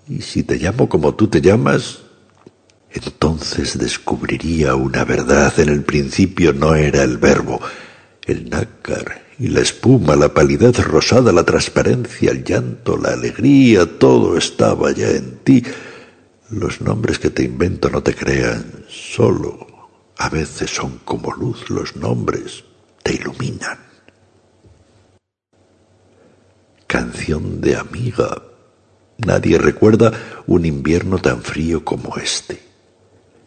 Y 0.07 0.21
si 0.21 0.43
te 0.43 0.57
llamo 0.57 0.87
como 0.87 1.15
tú 1.15 1.27
te 1.27 1.41
llamas, 1.41 1.99
entonces 2.91 3.77
descubriría 3.77 4.75
una 4.75 5.03
verdad. 5.03 5.59
En 5.59 5.69
el 5.69 5.83
principio 5.83 6.53
no 6.53 6.73
era 6.73 7.03
el 7.03 7.17
verbo, 7.17 7.59
el 8.25 8.49
nácar 8.49 9.23
y 9.37 9.47
la 9.49 9.61
espuma, 9.61 10.15
la 10.15 10.33
palidez 10.33 10.77
rosada, 10.85 11.31
la 11.31 11.43
transparencia, 11.43 12.31
el 12.31 12.43
llanto, 12.43 12.97
la 12.97 13.09
alegría, 13.09 13.85
todo 13.99 14.37
estaba 14.37 14.91
ya 14.91 15.09
en 15.11 15.39
ti. 15.43 15.63
Los 16.49 16.81
nombres 16.81 17.19
que 17.19 17.29
te 17.29 17.43
invento 17.43 17.89
no 17.89 18.01
te 18.01 18.15
crean, 18.15 18.85
solo 18.89 19.68
a 20.19 20.27
veces 20.27 20.69
son 20.69 20.99
como 21.05 21.31
luz 21.31 21.69
los 21.69 21.95
nombres, 21.95 22.65
te 23.03 23.13
iluminan. 23.13 23.79
Canción 26.87 27.61
de 27.61 27.77
amiga. 27.77 28.43
Nadie 29.17 29.57
recuerda 29.57 30.11
un 30.45 30.65
invierno 30.65 31.19
tan 31.19 31.41
frío 31.41 31.85
como 31.85 32.17
este. 32.17 32.61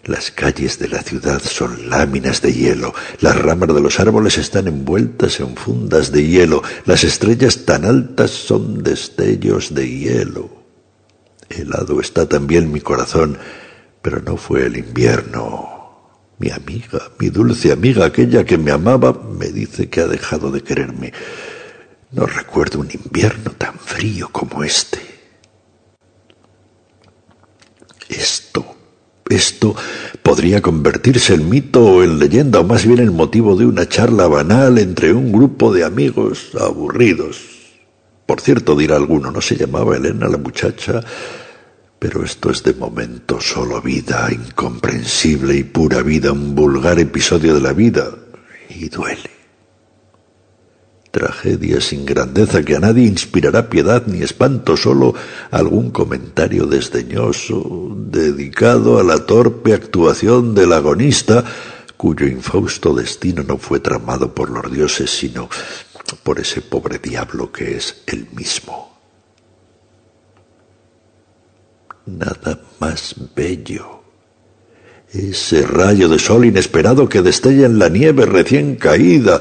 Las 0.04 0.30
calles 0.30 0.78
de 0.78 0.88
la 0.88 1.02
ciudad 1.02 1.42
son 1.42 1.90
láminas 1.90 2.40
de 2.40 2.54
hielo, 2.54 2.94
las 3.20 3.37
ramas 3.37 3.74
de 3.74 3.80
los 3.80 4.00
árboles 4.00 4.38
están 4.38 4.66
envueltas 4.66 5.40
en 5.40 5.54
fundas 5.56 6.11
de 6.11 6.26
hielo, 6.26 6.62
las 6.87 7.04
estrellas 7.04 7.66
tan 7.66 7.85
altas 7.85 8.30
son 8.30 8.82
destellos 8.82 9.74
de 9.74 9.88
hielo. 9.88 10.48
Helado 11.50 12.00
está 12.00 12.26
también 12.26 12.72
mi 12.72 12.80
corazón, 12.80 13.37
pero 14.00 14.22
no 14.22 14.38
fue 14.38 14.66
el 14.66 14.78
invierno, 14.78 15.82
mi 16.42 16.50
amiga, 16.50 17.00
mi 17.20 17.31
dulce 17.31 17.70
amiga, 17.70 18.05
aquella 18.05 18.44
que 18.44 18.59
me 18.59 18.72
amaba, 18.72 19.12
me 19.12 19.46
dice 19.46 19.88
que 19.88 20.00
ha 20.00 20.09
dejado 20.09 20.50
de 20.50 20.61
quererme. 20.61 21.12
No 22.11 22.26
recuerdo 22.26 22.81
un 22.81 22.90
invierno 22.90 23.52
tan 23.57 23.78
frío 23.78 24.28
como 24.33 24.64
este. 24.64 24.98
Esto, 28.09 28.74
esto 29.31 29.76
podría 30.24 30.61
convertirse 30.61 31.35
en 31.35 31.48
mito 31.48 31.81
o 31.85 32.02
en 32.02 32.18
leyenda, 32.18 32.59
o 32.59 32.64
más 32.64 32.85
bien 32.85 32.98
el 32.98 33.12
motivo 33.12 33.55
de 33.55 33.66
una 33.66 33.88
charla 33.88 34.26
banal 34.26 34.78
entre 34.78 35.12
un 35.12 35.31
grupo 35.31 35.72
de 35.72 35.85
amigos 35.85 36.50
aburridos. 36.61 37.38
Por 38.26 38.40
cierto, 38.40 38.74
dirá 38.74 38.96
alguno, 38.96 39.31
¿no 39.31 39.40
se 39.40 39.57
llamaba 39.57 39.96
Elena 39.96 40.26
la 40.28 40.38
muchacha? 40.38 41.05
Pero 42.03 42.25
esto 42.25 42.51
es 42.51 42.65
de 42.65 42.75
momento 42.75 43.41
solo 43.41 43.81
vida, 43.81 44.29
incomprensible 44.33 45.55
y 45.55 45.62
pura 45.62 46.03
vida, 46.03 46.33
un 46.33 46.53
vulgar 46.53 46.99
episodio 46.99 47.55
de 47.55 47.61
la 47.61 47.73
vida, 47.73 48.11
y 48.69 48.88
duele. 48.88 49.31
Tragedia 51.12 51.81
sin 51.81 52.05
grandeza 52.05 52.65
que 52.65 52.75
a 52.75 52.81
nadie 52.81 53.05
inspirará 53.05 53.71
piedad 53.71 54.05
ni 54.09 54.21
espanto, 54.21 54.77
solo 54.77 55.15
algún 55.53 55.93
comentario 55.93 56.67
desdeñoso 56.67 57.95
dedicado 57.95 58.99
a 58.99 59.05
la 59.05 59.25
torpe 59.25 59.73
actuación 59.73 60.57
del 60.57 60.73
agonista 60.73 61.45
cuyo 61.97 62.27
infausto 62.27 62.95
destino 62.95 63.45
no 63.45 63.59
fue 63.59 63.79
tramado 63.79 64.35
por 64.35 64.51
los 64.51 64.73
dioses, 64.73 65.09
sino 65.09 65.49
por 66.25 66.41
ese 66.41 66.62
pobre 66.62 66.99
diablo 66.99 67.53
que 67.53 67.77
es 67.77 68.03
el 68.09 68.27
mismo. 68.33 68.91
Nada 72.07 72.61
más 72.81 73.15
bello. 73.35 74.03
Ese 75.12 75.62
rayo 75.67 76.09
de 76.09 76.19
sol 76.19 76.45
inesperado 76.45 77.09
que 77.09 77.23
destella 77.23 77.67
en 77.67 77.79
la 77.79 77.88
nieve 77.88 78.27
recién 78.27 78.77
caída. 78.77 79.41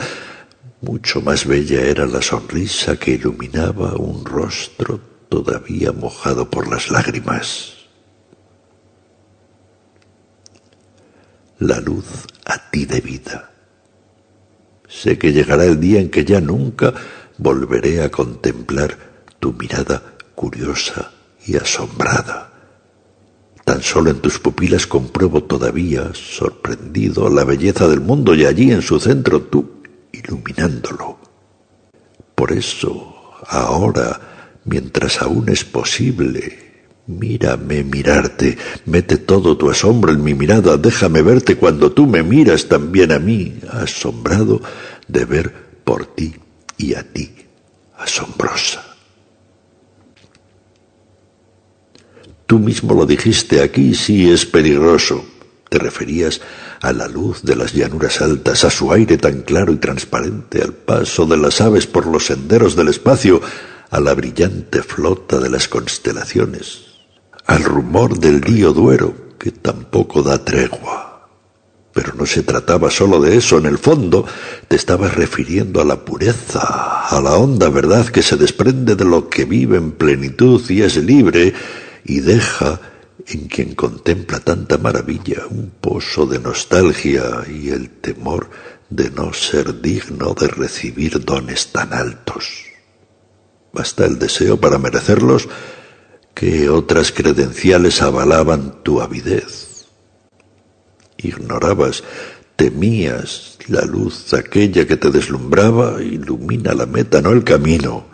Mucho 0.82 1.22
más 1.22 1.46
bella 1.46 1.82
era 1.82 2.06
la 2.06 2.22
sonrisa 2.22 2.98
que 2.98 3.12
iluminaba 3.12 3.96
un 3.96 4.26
rostro 4.26 5.00
todavía 5.30 5.92
mojado 5.92 6.50
por 6.50 6.68
las 6.70 6.92
lágrimas. 6.92 7.78
La 11.60 11.80
luz 11.80 12.06
a 12.46 12.70
ti 12.70 12.86
de 12.86 13.00
vida. 13.00 13.52
Sé 14.90 15.18
que 15.18 15.32
llegará 15.32 15.64
el 15.64 15.80
día 15.80 16.02
en 16.02 16.10
que 16.10 16.26
ya 16.26 16.42
nunca 16.42 16.94
volveré 17.38 18.04
a 18.04 18.12
contemplar 18.12 18.98
tu 19.40 19.54
mirada 19.54 20.04
curiosa 20.36 21.12
y 21.46 21.56
asombrada. 21.56 22.51
Tan 23.72 23.84
solo 23.84 24.12
en 24.12 24.20
tus 24.20 24.38
pupilas 24.38 24.86
compruebo 24.86 25.44
todavía, 25.44 26.12
sorprendido, 26.14 27.30
la 27.30 27.46
belleza 27.46 27.88
del 27.88 28.02
mundo 28.02 28.36
y 28.36 28.44
allí 28.44 28.70
en 28.70 28.82
su 28.82 29.00
centro 29.00 29.44
tú 29.44 29.82
iluminándolo. 30.12 31.18
Por 32.36 32.52
eso, 32.52 33.16
ahora, 33.48 34.60
mientras 34.66 35.22
aún 35.22 35.48
es 35.48 35.64
posible, 35.64 36.82
mírame 37.08 37.86
mirarte, 37.86 38.58
mete 38.88 39.16
todo 39.16 39.56
tu 39.56 39.70
asombro 39.70 40.12
en 40.12 40.22
mi 40.22 40.34
mirada, 40.34 40.76
déjame 40.76 41.22
verte 41.22 41.56
cuando 41.56 41.94
tú 41.94 42.08
me 42.08 42.24
miras 42.24 42.68
también 42.68 43.14
a 43.14 43.20
mí, 43.20 43.58
asombrado 43.72 44.62
de 45.08 45.24
ver 45.24 45.54
por 45.86 46.08
ti 46.08 46.36
y 46.78 46.94
a 46.96 47.04
ti, 47.04 47.34
asombrosa. 47.98 48.91
Tú 52.52 52.60
mismo 52.60 52.94
lo 52.94 53.06
dijiste, 53.06 53.62
aquí 53.62 53.96
sí 53.96 54.30
es 54.30 54.46
peligroso. 54.46 55.24
Te 55.70 55.78
referías 55.78 56.42
a 56.82 56.92
la 56.92 57.08
luz 57.08 57.44
de 57.44 57.56
las 57.56 57.72
llanuras 57.72 58.22
altas, 58.22 58.66
a 58.66 58.70
su 58.70 58.92
aire 58.92 59.18
tan 59.18 59.44
claro 59.44 59.72
y 59.72 59.78
transparente, 59.78 60.62
al 60.62 60.74
paso 60.74 61.26
de 61.26 61.38
las 61.38 61.62
aves 61.62 61.88
por 61.88 62.08
los 62.08 62.26
senderos 62.26 62.76
del 62.76 62.90
espacio, 62.90 63.40
a 63.90 64.02
la 64.02 64.14
brillante 64.16 64.84
flota 64.84 65.40
de 65.40 65.50
las 65.50 65.70
constelaciones, 65.70 66.88
al 67.46 67.64
rumor 67.64 68.20
del 68.20 68.42
río 68.42 68.74
Duero, 68.74 69.16
que 69.40 69.52
tampoco 69.52 70.22
da 70.22 70.44
tregua. 70.44 71.30
Pero 71.94 72.16
no 72.16 72.26
se 72.26 72.44
trataba 72.44 72.92
sólo 72.92 73.22
de 73.22 73.38
eso, 73.38 73.60
en 73.60 73.66
el 73.66 73.78
fondo 73.78 74.26
te 74.68 74.76
estabas 74.76 75.16
refiriendo 75.16 75.80
a 75.80 75.86
la 75.86 76.04
pureza, 76.04 77.08
a 77.08 77.22
la 77.22 77.32
honda 77.32 77.70
verdad 77.70 78.08
que 78.08 78.22
se 78.22 78.36
desprende 78.36 78.98
de 78.98 79.06
lo 79.06 79.30
que 79.30 79.46
vive 79.46 79.78
en 79.78 79.94
plenitud 79.94 80.62
y 80.70 80.82
es 80.82 80.98
libre, 80.98 81.54
y 82.04 82.20
deja 82.20 82.80
en 83.28 83.48
quien 83.48 83.76
contempla 83.76 84.40
tanta 84.40 84.78
maravilla 84.78 85.46
un 85.50 85.72
pozo 85.80 86.26
de 86.26 86.40
nostalgia 86.40 87.44
y 87.48 87.70
el 87.70 87.90
temor 87.90 88.50
de 88.90 89.10
no 89.12 89.34
ser 89.34 89.82
digno 89.82 90.34
de 90.34 90.48
recibir 90.48 91.24
dones 91.24 91.72
tan 91.72 91.94
altos. 91.94 92.66
Basta 93.74 94.06
el 94.06 94.20
deseo 94.20 94.60
para 94.60 94.78
merecerlos 94.78 95.48
que 96.34 96.70
otras 96.70 97.12
credenciales 97.12 98.02
avalaban 98.02 98.84
tu 98.84 99.02
avidez. 99.02 99.88
Ignorabas, 101.18 102.04
temías 102.56 103.58
la 103.68 103.86
luz 103.86 104.34
aquella 104.34 104.86
que 104.86 104.98
te 104.98 105.10
deslumbraba, 105.10 106.02
ilumina 106.02 106.74
la 106.74 106.86
meta, 106.86 107.22
no 107.22 107.32
el 107.32 107.44
camino. 107.44 108.11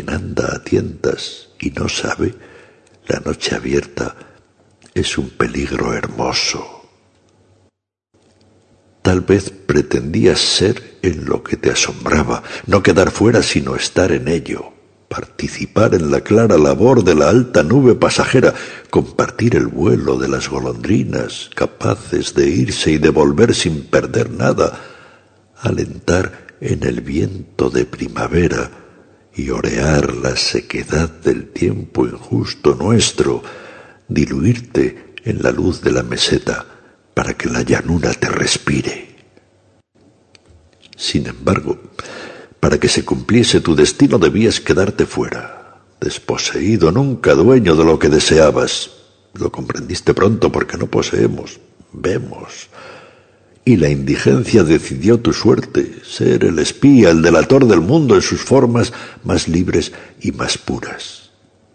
Quien 0.00 0.14
anda 0.14 0.54
a 0.54 0.64
tientas 0.64 1.50
y 1.60 1.72
no 1.72 1.86
sabe, 1.86 2.34
la 3.06 3.20
noche 3.20 3.54
abierta 3.54 4.16
es 4.94 5.18
un 5.18 5.28
peligro 5.28 5.92
hermoso. 5.92 6.88
Tal 9.02 9.20
vez 9.20 9.50
pretendías 9.50 10.40
ser 10.40 10.96
en 11.02 11.26
lo 11.26 11.42
que 11.42 11.58
te 11.58 11.70
asombraba, 11.70 12.42
no 12.66 12.82
quedar 12.82 13.10
fuera 13.10 13.42
sino 13.42 13.76
estar 13.76 14.10
en 14.12 14.28
ello, 14.28 14.72
participar 15.10 15.94
en 15.94 16.10
la 16.10 16.22
clara 16.22 16.56
labor 16.56 17.04
de 17.04 17.14
la 17.14 17.28
alta 17.28 17.62
nube 17.62 17.94
pasajera, 17.94 18.54
compartir 18.88 19.54
el 19.54 19.66
vuelo 19.66 20.16
de 20.16 20.28
las 20.28 20.48
golondrinas, 20.48 21.50
capaces 21.54 22.32
de 22.32 22.48
irse 22.48 22.92
y 22.92 22.96
de 22.96 23.10
volver 23.10 23.54
sin 23.54 23.82
perder 23.82 24.30
nada, 24.30 24.80
alentar 25.60 26.56
en 26.62 26.84
el 26.84 27.02
viento 27.02 27.68
de 27.68 27.84
primavera, 27.84 28.79
y 29.40 29.50
orear 29.50 30.14
la 30.16 30.36
sequedad 30.36 31.08
del 31.08 31.48
tiempo 31.48 32.06
injusto 32.06 32.74
nuestro, 32.74 33.42
diluirte 34.06 35.14
en 35.24 35.42
la 35.42 35.50
luz 35.50 35.80
de 35.80 35.92
la 35.92 36.02
meseta 36.02 36.66
para 37.14 37.32
que 37.34 37.48
la 37.48 37.62
llanura 37.62 38.12
te 38.12 38.28
respire. 38.28 39.16
Sin 40.94 41.26
embargo, 41.26 41.80
para 42.60 42.78
que 42.78 42.88
se 42.88 43.02
cumpliese 43.02 43.62
tu 43.62 43.74
destino 43.74 44.18
debías 44.18 44.60
quedarte 44.60 45.06
fuera, 45.06 45.80
desposeído, 45.98 46.92
nunca 46.92 47.34
dueño 47.34 47.74
de 47.76 47.84
lo 47.84 47.98
que 47.98 48.10
deseabas. 48.10 48.90
Lo 49.32 49.50
comprendiste 49.50 50.12
pronto 50.12 50.52
porque 50.52 50.76
no 50.76 50.86
poseemos, 50.86 51.60
vemos, 51.92 52.68
y 53.64 53.76
la 53.76 53.88
indigencia 53.88 54.64
decidió 54.64 55.20
tu 55.20 55.32
suerte, 55.32 55.92
ser 56.02 56.44
el 56.44 56.58
espía, 56.58 57.10
el 57.10 57.22
delator 57.22 57.66
del 57.66 57.80
mundo 57.80 58.14
en 58.14 58.22
sus 58.22 58.40
formas 58.40 58.92
más 59.22 59.48
libres 59.48 59.92
y 60.20 60.32
más 60.32 60.56
puras. 60.56 61.30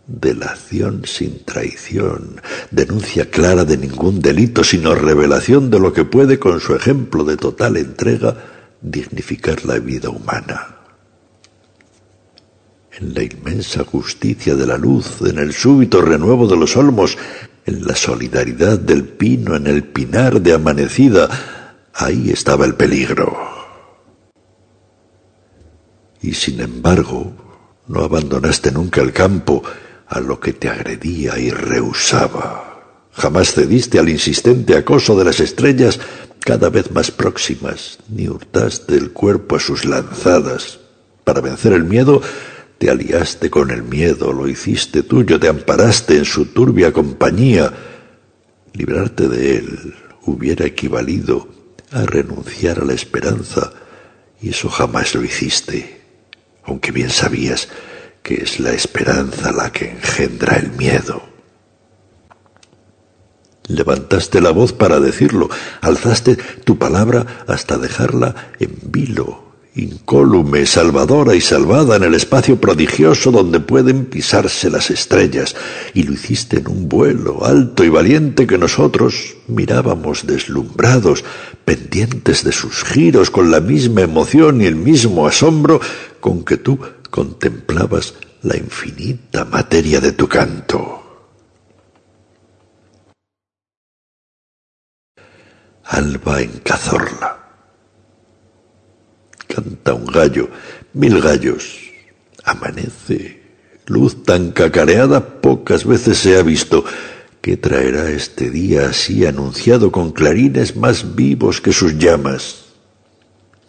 Delación 0.08 1.04
sin 1.06 1.44
traición, 1.44 2.42
denuncia 2.72 3.30
clara 3.30 3.66
de 3.66 3.78
ningún 3.78 4.20
delito, 4.20 4.64
sino 4.64 4.94
revelación 4.94 5.70
de 5.70 5.80
lo 5.80 5.94
que 5.94 6.06
puede 6.06 6.38
con 6.38 6.60
su 6.60 6.76
ejemplo 6.76 7.24
de 7.24 7.38
total 7.38 7.78
entrega 7.78 8.36
dignificar 8.82 9.66
la 9.66 9.80
vida 9.80 10.10
humana. 10.10 10.76
En 13.00 13.14
la 13.14 13.24
inmensa 13.24 13.84
justicia 13.84 14.56
de 14.56 14.66
la 14.66 14.78
luz, 14.78 15.22
en 15.22 15.38
el 15.38 15.54
súbito 15.54 16.02
renuevo 16.02 16.48
de 16.48 16.56
los 16.56 16.78
olmos, 16.78 17.18
en 17.66 17.86
la 17.86 17.96
solidaridad 17.96 18.80
del 18.80 19.04
pino, 19.04 19.56
en 19.56 19.68
el 19.68 19.84
pinar 19.84 20.40
de 20.40 20.54
amanecida, 20.54 21.30
Ahí 21.98 22.30
estaba 22.30 22.66
el 22.66 22.76
peligro. 22.76 23.38
Y 26.22 26.34
sin 26.34 26.60
embargo, 26.60 27.34
no 27.88 28.04
abandonaste 28.04 28.70
nunca 28.72 29.02
el 29.02 29.14
campo 29.14 29.64
a 30.08 30.20
lo 30.20 30.38
que 30.42 30.52
te 30.52 30.68
agredía 30.68 31.40
y 31.40 31.52
rehusaba. 31.52 33.08
Jamás 33.14 33.54
cediste 33.54 33.98
al 33.98 34.10
insistente 34.10 34.76
acoso 34.76 35.18
de 35.18 35.24
las 35.24 35.40
estrellas 35.40 36.02
cada 36.42 36.70
vez 36.70 36.92
más 36.92 37.12
próximas, 37.12 38.00
ni 38.10 38.28
hurtaste 38.28 38.96
el 38.96 39.12
cuerpo 39.12 39.56
a 39.56 39.60
sus 39.62 39.86
lanzadas. 39.86 40.80
Para 41.24 41.40
vencer 41.40 41.72
el 41.72 41.86
miedo, 41.86 42.22
te 42.78 42.90
aliaste 42.90 43.50
con 43.50 43.72
el 43.72 43.84
miedo, 43.84 44.34
lo 44.34 44.50
hiciste 44.50 45.02
tuyo, 45.02 45.40
te 45.40 45.48
amparaste 45.48 46.18
en 46.18 46.26
su 46.26 46.48
turbia 46.48 46.92
compañía. 46.92 47.72
Librarte 48.74 49.30
de 49.30 49.58
él 49.60 49.96
hubiera 50.26 50.66
equivalido 50.66 51.65
a 51.92 52.04
renunciar 52.06 52.80
a 52.80 52.86
la 52.86 52.94
esperanza, 52.94 53.72
y 54.42 54.50
eso 54.50 54.70
jamás 54.70 55.16
lo 55.16 55.24
hiciste, 55.24 56.02
aunque 56.64 56.92
bien 56.92 57.10
sabías 57.10 57.70
que 58.24 58.36
es 58.36 58.60
la 58.60 58.72
esperanza 58.72 59.52
la 59.52 59.72
que 59.72 59.92
engendra 59.92 60.58
el 60.58 60.72
miedo. 60.72 61.24
Levantaste 63.68 64.42
la 64.42 64.52
voz 64.52 64.74
para 64.74 65.00
decirlo, 65.00 65.50
alzaste 65.82 66.36
tu 66.36 66.78
palabra 66.78 67.44
hasta 67.48 67.78
dejarla 67.78 68.52
en 68.60 68.78
vilo 68.84 69.45
incólume, 69.76 70.66
salvadora 70.66 71.36
y 71.36 71.42
salvada 71.42 71.98
en 71.98 72.04
el 72.04 72.14
espacio 72.14 72.60
prodigioso 72.60 73.32
donde 73.32 73.60
pueden 73.60 74.06
pisarse 74.06 74.70
las 74.70 74.90
estrellas, 74.90 75.56
y 75.94 76.04
lo 76.04 76.14
hiciste 76.14 76.60
en 76.60 76.68
un 76.70 76.90
vuelo 76.90 77.46
alto 77.46 77.84
y 77.84 77.90
valiente 77.90 78.48
que 78.48 78.58
nosotros 78.58 79.36
mirábamos 79.48 80.26
deslumbrados, 80.26 81.26
pendientes 81.66 82.44
de 82.44 82.54
sus 82.54 82.84
giros, 82.84 83.30
con 83.30 83.52
la 83.52 83.60
misma 83.60 84.02
emoción 84.02 84.62
y 84.62 84.66
el 84.66 84.76
mismo 84.76 85.28
asombro 85.28 85.82
con 86.22 86.46
que 86.46 86.58
tú 86.58 86.80
contemplabas 87.10 88.14
la 88.44 88.56
infinita 88.56 89.44
materia 89.46 90.00
de 90.00 90.14
tu 90.14 90.28
canto. 90.28 91.02
Alba 95.84 96.42
en 96.42 96.60
Cazorla 96.64 97.45
Canta 99.48 99.94
un 99.94 100.06
gallo, 100.06 100.50
mil 100.94 101.22
gallos. 101.22 101.80
Amanece. 102.44 103.44
Luz 103.88 104.24
tan 104.24 104.52
cacareada 104.52 105.42
pocas 105.42 105.86
veces 105.86 106.18
se 106.18 106.38
ha 106.38 106.44
visto. 106.44 106.84
¿Qué 107.42 107.58
traerá 107.58 108.10
este 108.10 108.50
día 108.50 108.90
así 108.90 109.26
anunciado 109.26 109.92
con 109.92 110.12
clarines 110.12 110.76
más 110.76 111.16
vivos 111.16 111.62
que 111.62 111.72
sus 111.72 111.98
llamas? 111.98 112.66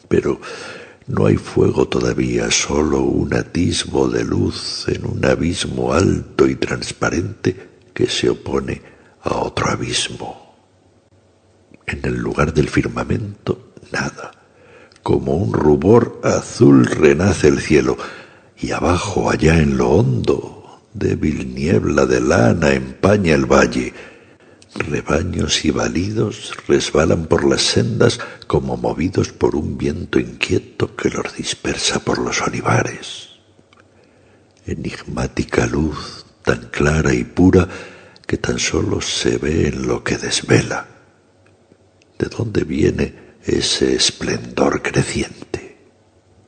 Pero 0.09 0.41
no 1.07 1.27
hay 1.27 1.37
fuego 1.37 1.87
todavía, 1.87 2.51
solo 2.51 3.03
un 3.03 3.35
atisbo 3.35 4.09
de 4.09 4.25
luz 4.25 4.87
en 4.89 5.05
un 5.07 5.25
abismo 5.25 5.93
alto 5.93 6.49
y 6.49 6.57
transparente 6.57 7.55
que 7.93 8.09
se 8.09 8.31
opone 8.31 8.83
a 9.23 9.37
otro 9.37 9.69
abismo. 9.69 10.57
En 11.87 12.01
el 12.03 12.17
lugar 12.17 12.53
del 12.53 12.69
firmamento, 12.69 13.73
nada. 13.93 14.26
Como 15.07 15.37
un 15.37 15.53
rubor 15.53 16.21
azul 16.25 16.85
renace 16.85 17.47
el 17.47 17.61
cielo, 17.61 17.97
y 18.59 18.73
abajo, 18.73 19.31
allá 19.31 19.61
en 19.61 19.77
lo 19.77 19.91
hondo, 19.91 20.81
débil 20.95 21.55
niebla 21.55 22.07
de 22.07 22.21
lana 22.21 22.73
empaña 22.73 23.37
el 23.37 23.47
valle, 23.47 23.95
Rebaños 24.75 25.65
y 25.65 25.71
balidos 25.71 26.53
resbalan 26.67 27.27
por 27.27 27.45
las 27.45 27.63
sendas 27.63 28.19
como 28.49 28.77
movidos 28.77 29.29
por 29.29 29.55
un 29.55 29.79
viento 29.79 30.19
inquieto 30.19 30.97
que 30.97 31.09
los 31.09 31.37
dispersa 31.37 32.01
por 32.01 32.19
los 32.19 32.43
olivares. 32.43 33.29
Enigmática 34.67 35.69
luz, 35.69 36.27
tan 36.43 36.69
clara 36.73 37.15
y 37.15 37.23
pura 37.23 37.69
que 38.27 38.39
tan 38.39 38.59
solo 38.59 39.01
se 39.01 39.39
ve 39.39 39.69
en 39.69 39.87
lo 39.87 40.03
que 40.03 40.19
desvela. 40.19 40.89
¿De 42.19 42.27
dónde 42.27 42.65
viene 42.65 43.26
ese 43.47 43.95
esplendor 43.95 44.83
creciente? 44.83 45.79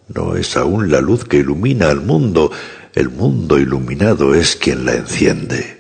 No 0.08 0.36
es 0.36 0.56
aún 0.56 0.90
la 0.90 1.00
luz 1.00 1.24
que 1.24 1.38
ilumina 1.38 1.90
al 1.90 2.00
mundo, 2.00 2.50
el 2.94 3.08
mundo 3.08 3.58
iluminado 3.58 4.34
es 4.34 4.56
quien 4.56 4.84
la 4.84 4.94
enciende 4.94 5.78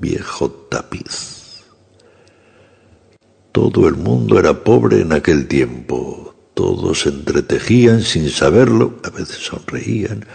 viejo 0.00 0.50
tapiz. 0.50 1.64
Todo 3.52 3.86
el 3.86 3.96
mundo 3.96 4.38
era 4.38 4.64
pobre 4.64 5.02
en 5.02 5.12
aquel 5.12 5.46
tiempo. 5.46 6.34
Todos 6.54 7.06
entretejían 7.06 8.02
sin 8.02 8.30
saberlo, 8.30 8.98
a 9.04 9.10
veces 9.10 9.36
sonreían, 9.36 10.26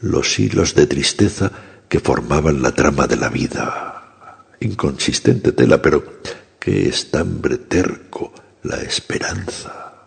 los 0.00 0.38
hilos 0.38 0.74
de 0.74 0.86
tristeza 0.86 1.52
que 1.88 2.00
formaban 2.00 2.62
la 2.62 2.72
trama 2.72 3.06
de 3.06 3.16
la 3.16 3.28
vida. 3.28 4.46
Inconsistente 4.60 5.52
tela, 5.52 5.80
pero 5.80 6.04
qué 6.60 6.88
estambre 6.88 7.56
terco 7.56 8.32
la 8.62 8.76
esperanza. 8.76 10.06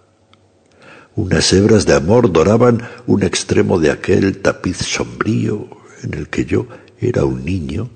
Unas 1.15 1.51
hebras 1.51 1.85
de 1.85 1.95
amor 1.95 2.31
doraban 2.31 2.87
un 3.07 3.23
extremo 3.23 3.79
de 3.79 3.91
aquel 3.91 4.41
tapiz 4.41 4.77
sombrío 4.77 5.67
en 6.03 6.13
el 6.13 6.29
que 6.29 6.45
yo 6.45 6.67
era 6.99 7.25
un 7.25 7.43
niño 7.43 7.89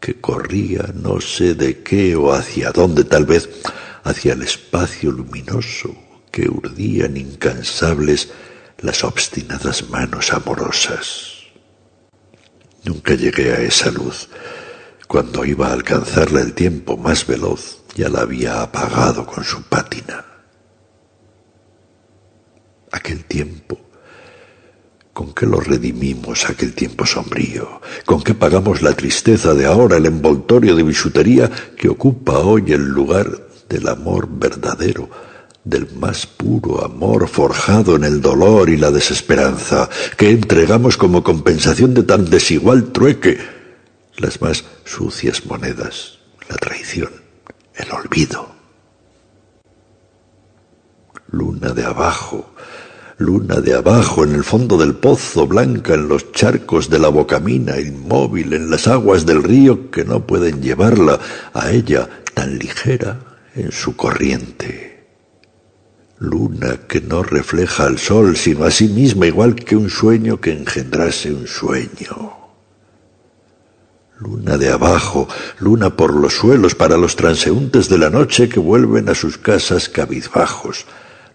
que 0.00 0.20
corría 0.20 0.92
no 0.94 1.20
sé 1.20 1.54
de 1.54 1.82
qué 1.82 2.14
o 2.14 2.32
hacia 2.32 2.70
dónde, 2.72 3.04
tal 3.04 3.26
vez 3.26 3.48
hacia 4.04 4.34
el 4.34 4.42
espacio 4.42 5.10
luminoso 5.10 5.94
que 6.30 6.48
urdían 6.48 7.16
incansables 7.16 8.30
las 8.80 9.02
obstinadas 9.02 9.88
manos 9.88 10.32
amorosas. 10.32 11.32
Nunca 12.84 13.14
llegué 13.14 13.52
a 13.52 13.60
esa 13.60 13.90
luz. 13.90 14.28
Cuando 15.08 15.44
iba 15.44 15.68
a 15.68 15.72
alcanzarla 15.72 16.40
el 16.40 16.54
tiempo 16.54 16.96
más 16.96 17.26
veloz, 17.26 17.83
ya 17.94 18.08
la 18.08 18.20
había 18.20 18.62
apagado 18.62 19.26
con 19.26 19.44
su 19.44 19.62
pátina. 19.62 20.24
Aquel 22.90 23.24
tiempo 23.24 23.84
¿Con 25.14 25.32
qué 25.32 25.46
lo 25.46 25.60
redimimos 25.60 26.50
aquel 26.50 26.74
tiempo 26.74 27.06
sombrío? 27.06 27.80
¿Con 28.04 28.20
qué 28.20 28.34
pagamos 28.34 28.82
la 28.82 28.94
tristeza 28.94 29.54
de 29.54 29.64
ahora, 29.64 29.96
el 29.96 30.06
envoltorio 30.06 30.74
de 30.74 30.82
bisutería 30.82 31.48
que 31.76 31.88
ocupa 31.88 32.40
hoy 32.40 32.72
el 32.72 32.82
lugar 32.82 33.30
del 33.68 33.86
amor 33.86 34.28
verdadero, 34.28 35.08
del 35.62 35.86
más 35.94 36.26
puro 36.26 36.84
amor 36.84 37.28
forjado 37.28 37.94
en 37.94 38.02
el 38.02 38.20
dolor 38.20 38.68
y 38.68 38.76
la 38.76 38.90
desesperanza, 38.90 39.88
que 40.16 40.30
entregamos 40.30 40.96
como 40.96 41.22
compensación 41.22 41.94
de 41.94 42.02
tan 42.02 42.28
desigual 42.28 42.90
trueque 42.90 43.38
las 44.16 44.42
más 44.42 44.64
sucias 44.84 45.46
monedas, 45.46 46.18
la 46.48 46.56
traición, 46.56 47.10
el 47.76 47.90
olvido? 47.92 48.54
Luna 51.30 51.72
de 51.72 51.84
abajo, 51.84 52.54
luna 53.18 53.60
de 53.60 53.74
abajo 53.74 54.24
en 54.24 54.34
el 54.34 54.44
fondo 54.44 54.76
del 54.76 54.94
pozo, 54.94 55.46
blanca 55.46 55.94
en 55.94 56.08
los 56.08 56.32
charcos 56.32 56.90
de 56.90 56.98
la 56.98 57.08
bocamina, 57.08 57.80
inmóvil 57.80 58.52
en 58.52 58.70
las 58.70 58.86
aguas 58.86 59.26
del 59.26 59.42
río 59.42 59.90
que 59.90 60.04
no 60.04 60.26
pueden 60.26 60.62
llevarla 60.62 61.18
a 61.52 61.70
ella 61.70 62.08
tan 62.34 62.58
ligera 62.58 63.20
en 63.54 63.72
su 63.72 63.96
corriente. 63.96 65.06
Luna 66.18 66.78
que 66.88 67.00
no 67.00 67.22
refleja 67.22 67.86
al 67.86 67.98
sol, 67.98 68.36
sino 68.36 68.64
a 68.64 68.70
sí 68.70 68.88
misma 68.88 69.26
igual 69.26 69.56
que 69.56 69.76
un 69.76 69.90
sueño 69.90 70.40
que 70.40 70.52
engendrase 70.52 71.32
un 71.32 71.46
sueño. 71.46 72.43
Luna 74.20 74.56
de 74.56 74.70
abajo, 74.70 75.28
luna 75.58 75.96
por 75.96 76.14
los 76.14 76.34
suelos 76.34 76.74
para 76.74 76.96
los 76.96 77.16
transeúntes 77.16 77.88
de 77.88 77.98
la 77.98 78.10
noche 78.10 78.48
que 78.48 78.60
vuelven 78.60 79.08
a 79.08 79.14
sus 79.14 79.38
casas 79.38 79.88
cabizbajos, 79.88 80.86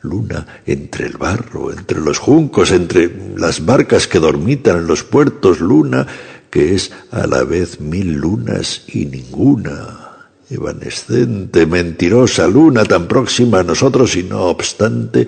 luna 0.01 0.47
entre 0.65 1.07
el 1.07 1.17
barro, 1.17 1.73
entre 1.73 1.99
los 1.99 2.19
juncos, 2.19 2.71
entre 2.71 3.13
las 3.35 3.65
barcas 3.65 4.07
que 4.07 4.19
dormitan 4.19 4.77
en 4.77 4.87
los 4.87 5.03
puertos, 5.03 5.59
luna 5.59 6.07
que 6.49 6.73
es 6.73 6.91
a 7.11 7.27
la 7.27 7.43
vez 7.43 7.81
mil 7.81 8.13
lunas 8.13 8.83
y 8.87 9.05
ninguna. 9.05 10.27
Evanescente, 10.49 11.65
mentirosa 11.67 12.47
luna 12.47 12.83
tan 12.85 13.07
próxima 13.07 13.59
a 13.59 13.63
nosotros 13.63 14.15
y 14.15 14.23
no 14.23 14.45
obstante 14.45 15.27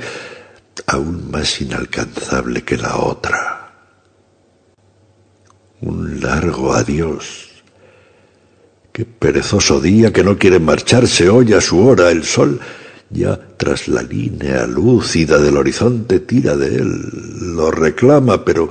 aún 0.88 1.30
más 1.30 1.62
inalcanzable 1.62 2.64
que 2.64 2.78
la 2.78 2.96
otra. 2.96 3.61
Un 5.82 6.22
largo 6.22 6.74
adiós. 6.74 7.50
Qué 8.91 9.06
perezoso 9.06 9.80
día 9.80 10.13
que 10.13 10.24
no 10.24 10.38
quiere 10.38 10.60
marcharse 10.60 11.30
hoy 11.30 11.54
a 11.54 11.62
su 11.62 11.86
hora 11.86 12.12
el 12.12 12.24
sol 12.24 12.60
ya 13.13 13.38
tras 13.58 13.88
la 13.88 14.02
línea 14.02 14.65
lúcida 14.65 15.38
del 15.38 15.58
horizonte 15.58 16.22
tira 16.22 16.56
de 16.56 16.76
él, 16.78 17.56
lo 17.56 17.70
reclama, 17.70 18.46
pero 18.46 18.70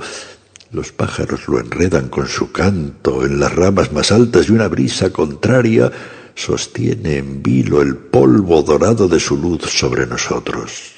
los 0.71 0.91
pájaros 0.91 1.47
lo 1.47 1.59
enredan 1.59 2.09
con 2.09 2.27
su 2.27 2.51
canto 2.51 3.25
en 3.25 3.39
las 3.39 3.53
ramas 3.53 3.91
más 3.91 4.11
altas 4.11 4.49
y 4.49 4.53
una 4.53 4.67
brisa 4.67 5.11
contraria 5.11 5.91
sostiene 6.33 7.17
en 7.17 7.43
vilo 7.43 7.81
el 7.81 7.97
polvo 7.97 8.63
dorado 8.63 9.07
de 9.07 9.19
su 9.19 9.37
luz 9.37 9.63
sobre 9.63 10.07
nosotros. 10.07 10.93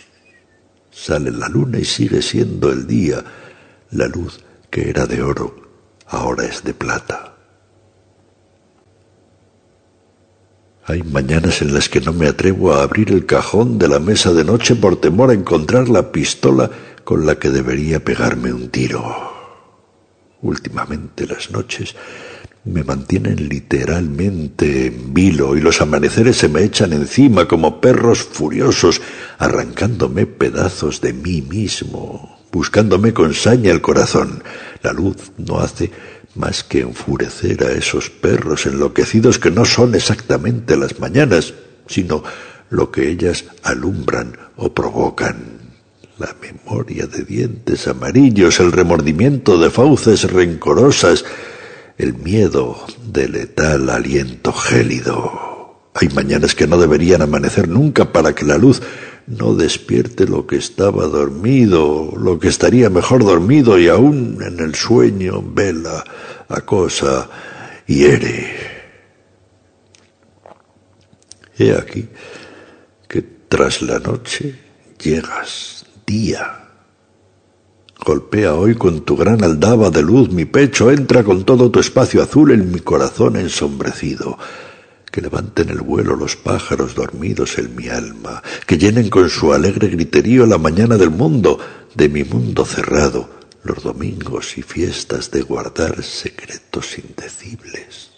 Sale 0.91 1.31
la 1.31 1.49
luna 1.49 1.79
y 1.79 1.85
sigue 1.85 2.21
siendo 2.21 2.71
el 2.71 2.87
día, 2.87 3.23
la 3.91 4.07
luz 4.07 4.39
que 4.69 4.89
era 4.89 5.05
de 5.05 5.21
oro, 5.21 5.62
ahora 6.13 6.45
es 6.45 6.63
de 6.63 6.73
plata. 6.73 7.33
Hay 10.85 11.01
mañanas 11.03 11.61
en 11.61 11.73
las 11.73 11.87
que 11.87 12.01
no 12.01 12.11
me 12.11 12.27
atrevo 12.27 12.73
a 12.73 12.83
abrir 12.83 13.11
el 13.11 13.25
cajón 13.25 13.79
de 13.79 13.87
la 13.87 13.99
mesa 13.99 14.33
de 14.33 14.43
noche 14.43 14.75
por 14.75 14.99
temor 14.99 15.29
a 15.29 15.33
encontrar 15.33 15.87
la 15.87 16.11
pistola 16.11 16.69
con 17.03 17.25
la 17.25 17.35
que 17.35 17.49
debería 17.49 18.03
pegarme 18.03 18.51
un 18.51 18.69
tiro. 18.69 19.31
Últimamente 20.41 21.25
las 21.25 21.51
noches 21.51 21.95
me 22.65 22.83
mantienen 22.83 23.49
literalmente 23.49 24.87
en 24.87 25.13
vilo 25.13 25.55
y 25.57 25.61
los 25.61 25.81
amaneceres 25.81 26.37
se 26.37 26.49
me 26.49 26.63
echan 26.63 26.93
encima 26.93 27.47
como 27.47 27.81
perros 27.81 28.23
furiosos, 28.23 29.01
arrancándome 29.37 30.25
pedazos 30.25 31.01
de 31.01 31.13
mí 31.13 31.41
mismo, 31.41 32.32
buscándome 32.53 33.13
con 33.13 33.33
saña 33.33 33.71
el 33.71 33.81
corazón. 33.81 34.43
La 34.83 34.93
luz 34.93 35.17
no 35.37 35.59
hace 35.59 35.91
más 36.35 36.63
que 36.63 36.81
enfurecer 36.81 37.63
a 37.63 37.71
esos 37.71 38.09
perros 38.09 38.65
enloquecidos 38.65 39.39
que 39.39 39.51
no 39.51 39.65
son 39.65 39.95
exactamente 39.95 40.77
las 40.77 40.99
mañanas, 40.99 41.53
sino 41.87 42.23
lo 42.69 42.91
que 42.91 43.09
ellas 43.09 43.45
alumbran 43.63 44.37
o 44.55 44.73
provocan. 44.73 45.61
La 46.19 46.35
memoria 46.39 47.07
de 47.07 47.23
dientes 47.23 47.87
amarillos, 47.87 48.59
el 48.59 48.71
remordimiento 48.71 49.57
de 49.57 49.71
fauces 49.71 50.31
rencorosas, 50.31 51.25
el 51.97 52.13
miedo 52.13 52.85
de 53.11 53.27
letal 53.27 53.89
aliento 53.89 54.53
gélido. 54.53 55.53
Hay 55.95 56.09
mañanas 56.09 56.55
que 56.55 56.67
no 56.67 56.77
deberían 56.77 57.21
amanecer 57.21 57.67
nunca 57.67 58.11
para 58.11 58.33
que 58.33 58.45
la 58.45 58.57
luz 58.57 58.81
no 59.27 59.55
despierte 59.55 60.27
lo 60.27 60.45
que 60.45 60.57
estaba 60.57 61.07
dormido, 61.07 62.13
lo 62.17 62.39
que 62.39 62.49
estaría 62.49 62.89
mejor 62.89 63.23
dormido 63.23 63.79
y 63.79 63.87
aún 63.87 64.39
en 64.41 64.59
el 64.59 64.75
sueño 64.75 65.41
vela, 65.41 66.03
acosa, 66.49 67.29
hiere. 67.87 68.73
He 71.57 71.73
aquí 71.73 72.09
que 73.07 73.21
tras 73.47 73.81
la 73.81 73.99
noche 73.99 74.59
llegas 74.99 75.85
día. 76.05 76.59
Golpea 78.05 78.55
hoy 78.55 78.75
con 78.75 79.05
tu 79.05 79.15
gran 79.15 79.43
aldaba 79.43 79.89
de 79.89 80.01
luz 80.01 80.29
mi 80.29 80.43
pecho, 80.43 80.91
entra 80.91 81.23
con 81.23 81.45
todo 81.45 81.71
tu 81.71 81.79
espacio 81.79 82.21
azul 82.21 82.51
en 82.51 82.71
mi 82.71 82.79
corazón 82.79 83.37
ensombrecido. 83.37 84.37
Que 85.13 85.21
levanten 85.21 85.69
el 85.69 85.81
vuelo 85.81 86.15
los 86.15 86.35
pájaros 86.35 86.95
dormidos 86.95 87.59
en 87.59 87.75
mi 87.75 87.87
alma, 87.87 88.41
que 88.65 88.79
llenen 88.79 89.11
con 89.11 89.29
su 89.29 89.53
alegre 89.53 89.89
griterío 89.89 90.47
la 90.47 90.57
mañana 90.57 90.97
del 90.97 91.11
mundo, 91.11 91.59
de 91.93 92.09
mi 92.09 92.23
mundo 92.23 92.65
cerrado, 92.65 93.29
los 93.63 93.83
domingos 93.83 94.57
y 94.57 94.63
fiestas 94.63 95.29
de 95.29 95.43
guardar 95.43 96.01
secretos 96.01 96.97
indecibles. 96.97 98.09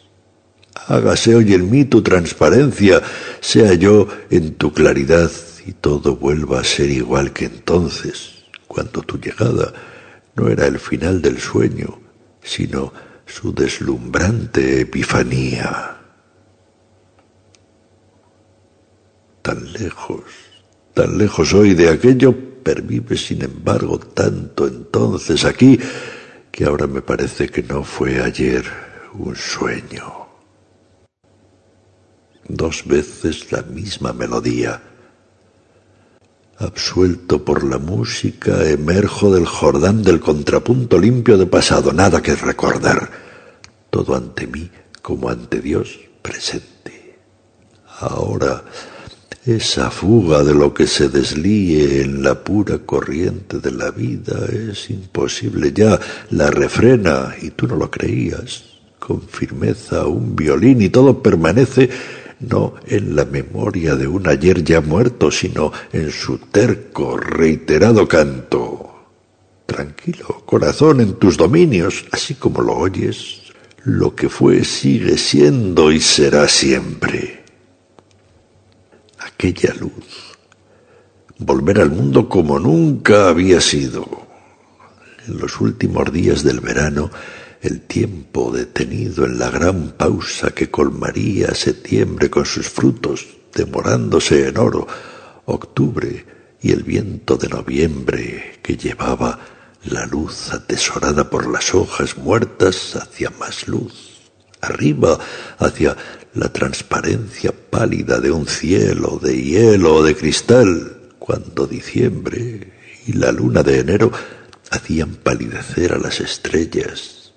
Hágase 0.87 1.35
hoy 1.35 1.53
en 1.53 1.69
mí 1.69 1.83
tu 1.83 2.01
transparencia, 2.01 3.01
sea 3.41 3.73
yo 3.73 4.07
en 4.29 4.55
tu 4.55 4.71
claridad 4.71 5.29
y 5.65 5.73
todo 5.73 6.15
vuelva 6.15 6.61
a 6.61 6.63
ser 6.63 6.89
igual 6.91 7.33
que 7.33 7.43
entonces 7.43 8.45
cuando 8.67 9.01
tu 9.01 9.19
llegada 9.19 9.73
no 10.35 10.47
era 10.47 10.65
el 10.65 10.79
final 10.79 11.21
del 11.21 11.39
sueño, 11.39 11.99
sino 12.41 12.93
su 13.25 13.53
deslumbrante 13.53 14.79
epifanía. 14.79 16.04
Tan 19.45 19.71
lejos, 19.73 20.23
tan 20.95 21.19
lejos 21.19 21.53
hoy 21.53 21.75
de 21.75 21.89
aquello, 21.89 22.33
pervive 22.63 23.15
sin 23.15 23.43
embargo 23.43 23.99
tanto 23.99 24.65
entonces 24.65 25.45
aquí, 25.45 25.77
que 26.51 26.65
ahora 26.65 26.87
me 26.87 27.03
parece 27.03 27.49
que 27.49 27.61
no 27.61 27.83
fue 27.83 28.23
ayer 28.23 28.65
un 29.13 29.35
sueño. 29.35 30.25
Dos 32.47 32.87
veces 32.87 33.51
la 33.51 33.61
misma 33.61 34.13
melodía, 34.13 34.81
Absuelto 36.57 37.45
por 37.45 37.63
la 37.65 37.77
música, 37.77 38.67
emerjo 38.67 39.31
del 39.31 39.45
Jordán 39.45 40.01
del 40.01 40.19
contrapunto 40.21 40.97
limpio 40.97 41.37
de 41.37 41.45
pasado, 41.45 41.93
nada 41.93 42.19
que 42.19 42.33
recordar. 42.33 43.11
Todo 43.91 44.15
ante 44.15 44.47
mí 44.47 44.71
como 45.03 45.29
ante 45.29 45.59
Dios 45.61 45.99
presente. 46.23 47.19
Ahora, 47.99 48.63
esa 49.45 49.91
fuga 49.91 50.43
de 50.43 50.55
lo 50.55 50.73
que 50.73 50.87
se 50.87 51.07
deslíe 51.07 52.01
en 52.01 52.23
la 52.23 52.43
pura 52.43 52.79
corriente 52.79 53.59
de 53.59 53.71
la 53.71 53.91
vida 53.91 54.47
es 54.51 54.89
imposible 54.89 55.71
ya. 55.71 55.99
La 56.31 56.49
refrena, 56.49 57.35
y 57.39 57.51
tú 57.51 57.67
no 57.67 57.75
lo 57.75 57.91
creías, 57.91 58.63
con 58.97 59.21
firmeza 59.21 60.07
un 60.07 60.35
violín 60.35 60.81
y 60.81 60.89
todo 60.89 61.21
permanece 61.21 61.89
no 62.39 62.73
en 62.87 63.15
la 63.15 63.25
memoria 63.25 63.95
de 63.95 64.07
un 64.07 64.27
ayer 64.27 64.63
ya 64.63 64.81
muerto, 64.81 65.31
sino 65.31 65.71
en 65.93 66.11
su 66.11 66.39
terco, 66.39 67.15
reiterado 67.15 68.07
canto. 68.07 68.81
Tranquilo, 69.65 70.43
corazón, 70.45 71.01
en 71.01 71.13
tus 71.13 71.37
dominios, 71.37 72.05
así 72.11 72.33
como 72.35 72.61
lo 72.61 72.73
oyes, 72.73 73.41
lo 73.83 74.15
que 74.15 74.27
fue 74.27 74.63
sigue 74.65 75.17
siendo 75.17 75.91
y 75.91 75.99
será 75.99 76.47
siempre. 76.47 77.44
Aquella 79.35 79.73
luz, 79.73 80.37
volver 81.39 81.81
al 81.81 81.91
mundo 81.91 82.29
como 82.29 82.57
nunca 82.57 83.27
había 83.27 83.59
sido. 83.59 84.07
En 85.27 85.39
los 85.39 85.59
últimos 85.59 86.09
días 86.13 86.41
del 86.41 86.61
verano, 86.61 87.11
el 87.61 87.81
tiempo 87.81 88.53
detenido 88.53 89.25
en 89.25 89.37
la 89.37 89.49
gran 89.49 89.89
pausa 89.97 90.51
que 90.51 90.71
colmaría 90.71 91.53
septiembre 91.53 92.29
con 92.29 92.45
sus 92.45 92.69
frutos, 92.69 93.27
demorándose 93.53 94.47
en 94.47 94.57
oro, 94.57 94.87
octubre 95.43 96.25
y 96.61 96.71
el 96.71 96.83
viento 96.83 97.35
de 97.35 97.49
noviembre 97.49 98.59
que 98.63 98.77
llevaba 98.77 99.39
la 99.83 100.05
luz 100.05 100.53
atesorada 100.53 101.29
por 101.29 101.51
las 101.51 101.75
hojas 101.75 102.17
muertas 102.17 102.95
hacia 102.95 103.31
más 103.31 103.67
luz, 103.67 104.14
arriba 104.65 105.19
hacia 105.57 105.95
la 106.33 106.51
transparencia 106.51 107.53
pálida 107.69 108.19
de 108.19 108.31
un 108.31 108.47
cielo 108.47 109.19
de 109.21 109.41
hielo 109.41 109.95
o 109.95 110.03
de 110.03 110.15
cristal, 110.15 111.13
cuando 111.19 111.65
diciembre 111.65 112.73
y 113.07 113.13
la 113.13 113.31
luna 113.31 113.63
de 113.63 113.79
enero 113.79 114.11
hacían 114.71 115.15
palidecer 115.15 115.93
a 115.93 115.97
las 115.97 116.19
estrellas 116.19 117.33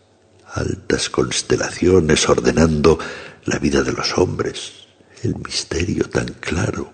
altas 0.54 1.10
constelaciones 1.10 2.28
ordenando 2.28 2.98
la 3.44 3.58
vida 3.58 3.82
de 3.82 3.92
los 3.92 4.16
hombres, 4.18 4.72
el 5.22 5.36
misterio 5.36 6.04
tan 6.04 6.28
claro, 6.40 6.92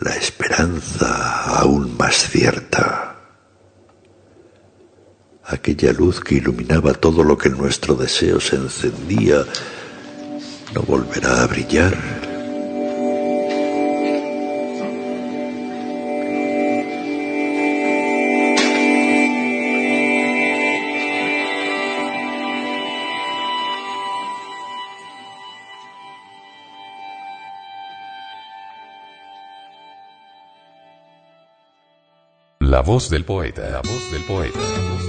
la 0.00 0.16
esperanza 0.16 1.58
aún 1.58 1.96
más 1.96 2.28
cierta. 2.30 3.09
Aquella 5.50 5.92
luz 5.92 6.20
que 6.20 6.36
iluminaba 6.36 6.94
todo 6.94 7.24
lo 7.24 7.36
que 7.36 7.48
en 7.48 7.58
nuestro 7.58 7.96
deseo 7.96 8.38
se 8.38 8.54
encendía, 8.54 9.44
no 10.74 10.82
volverá 10.82 11.42
a 11.42 11.46
brillar 11.48 11.98
La 32.70 32.82
voz 32.82 33.10
del 33.10 33.24
poeta. 33.24 33.68
La 33.68 33.82
voz 33.82 34.10
del 34.12 34.22
poeta. 34.22 34.99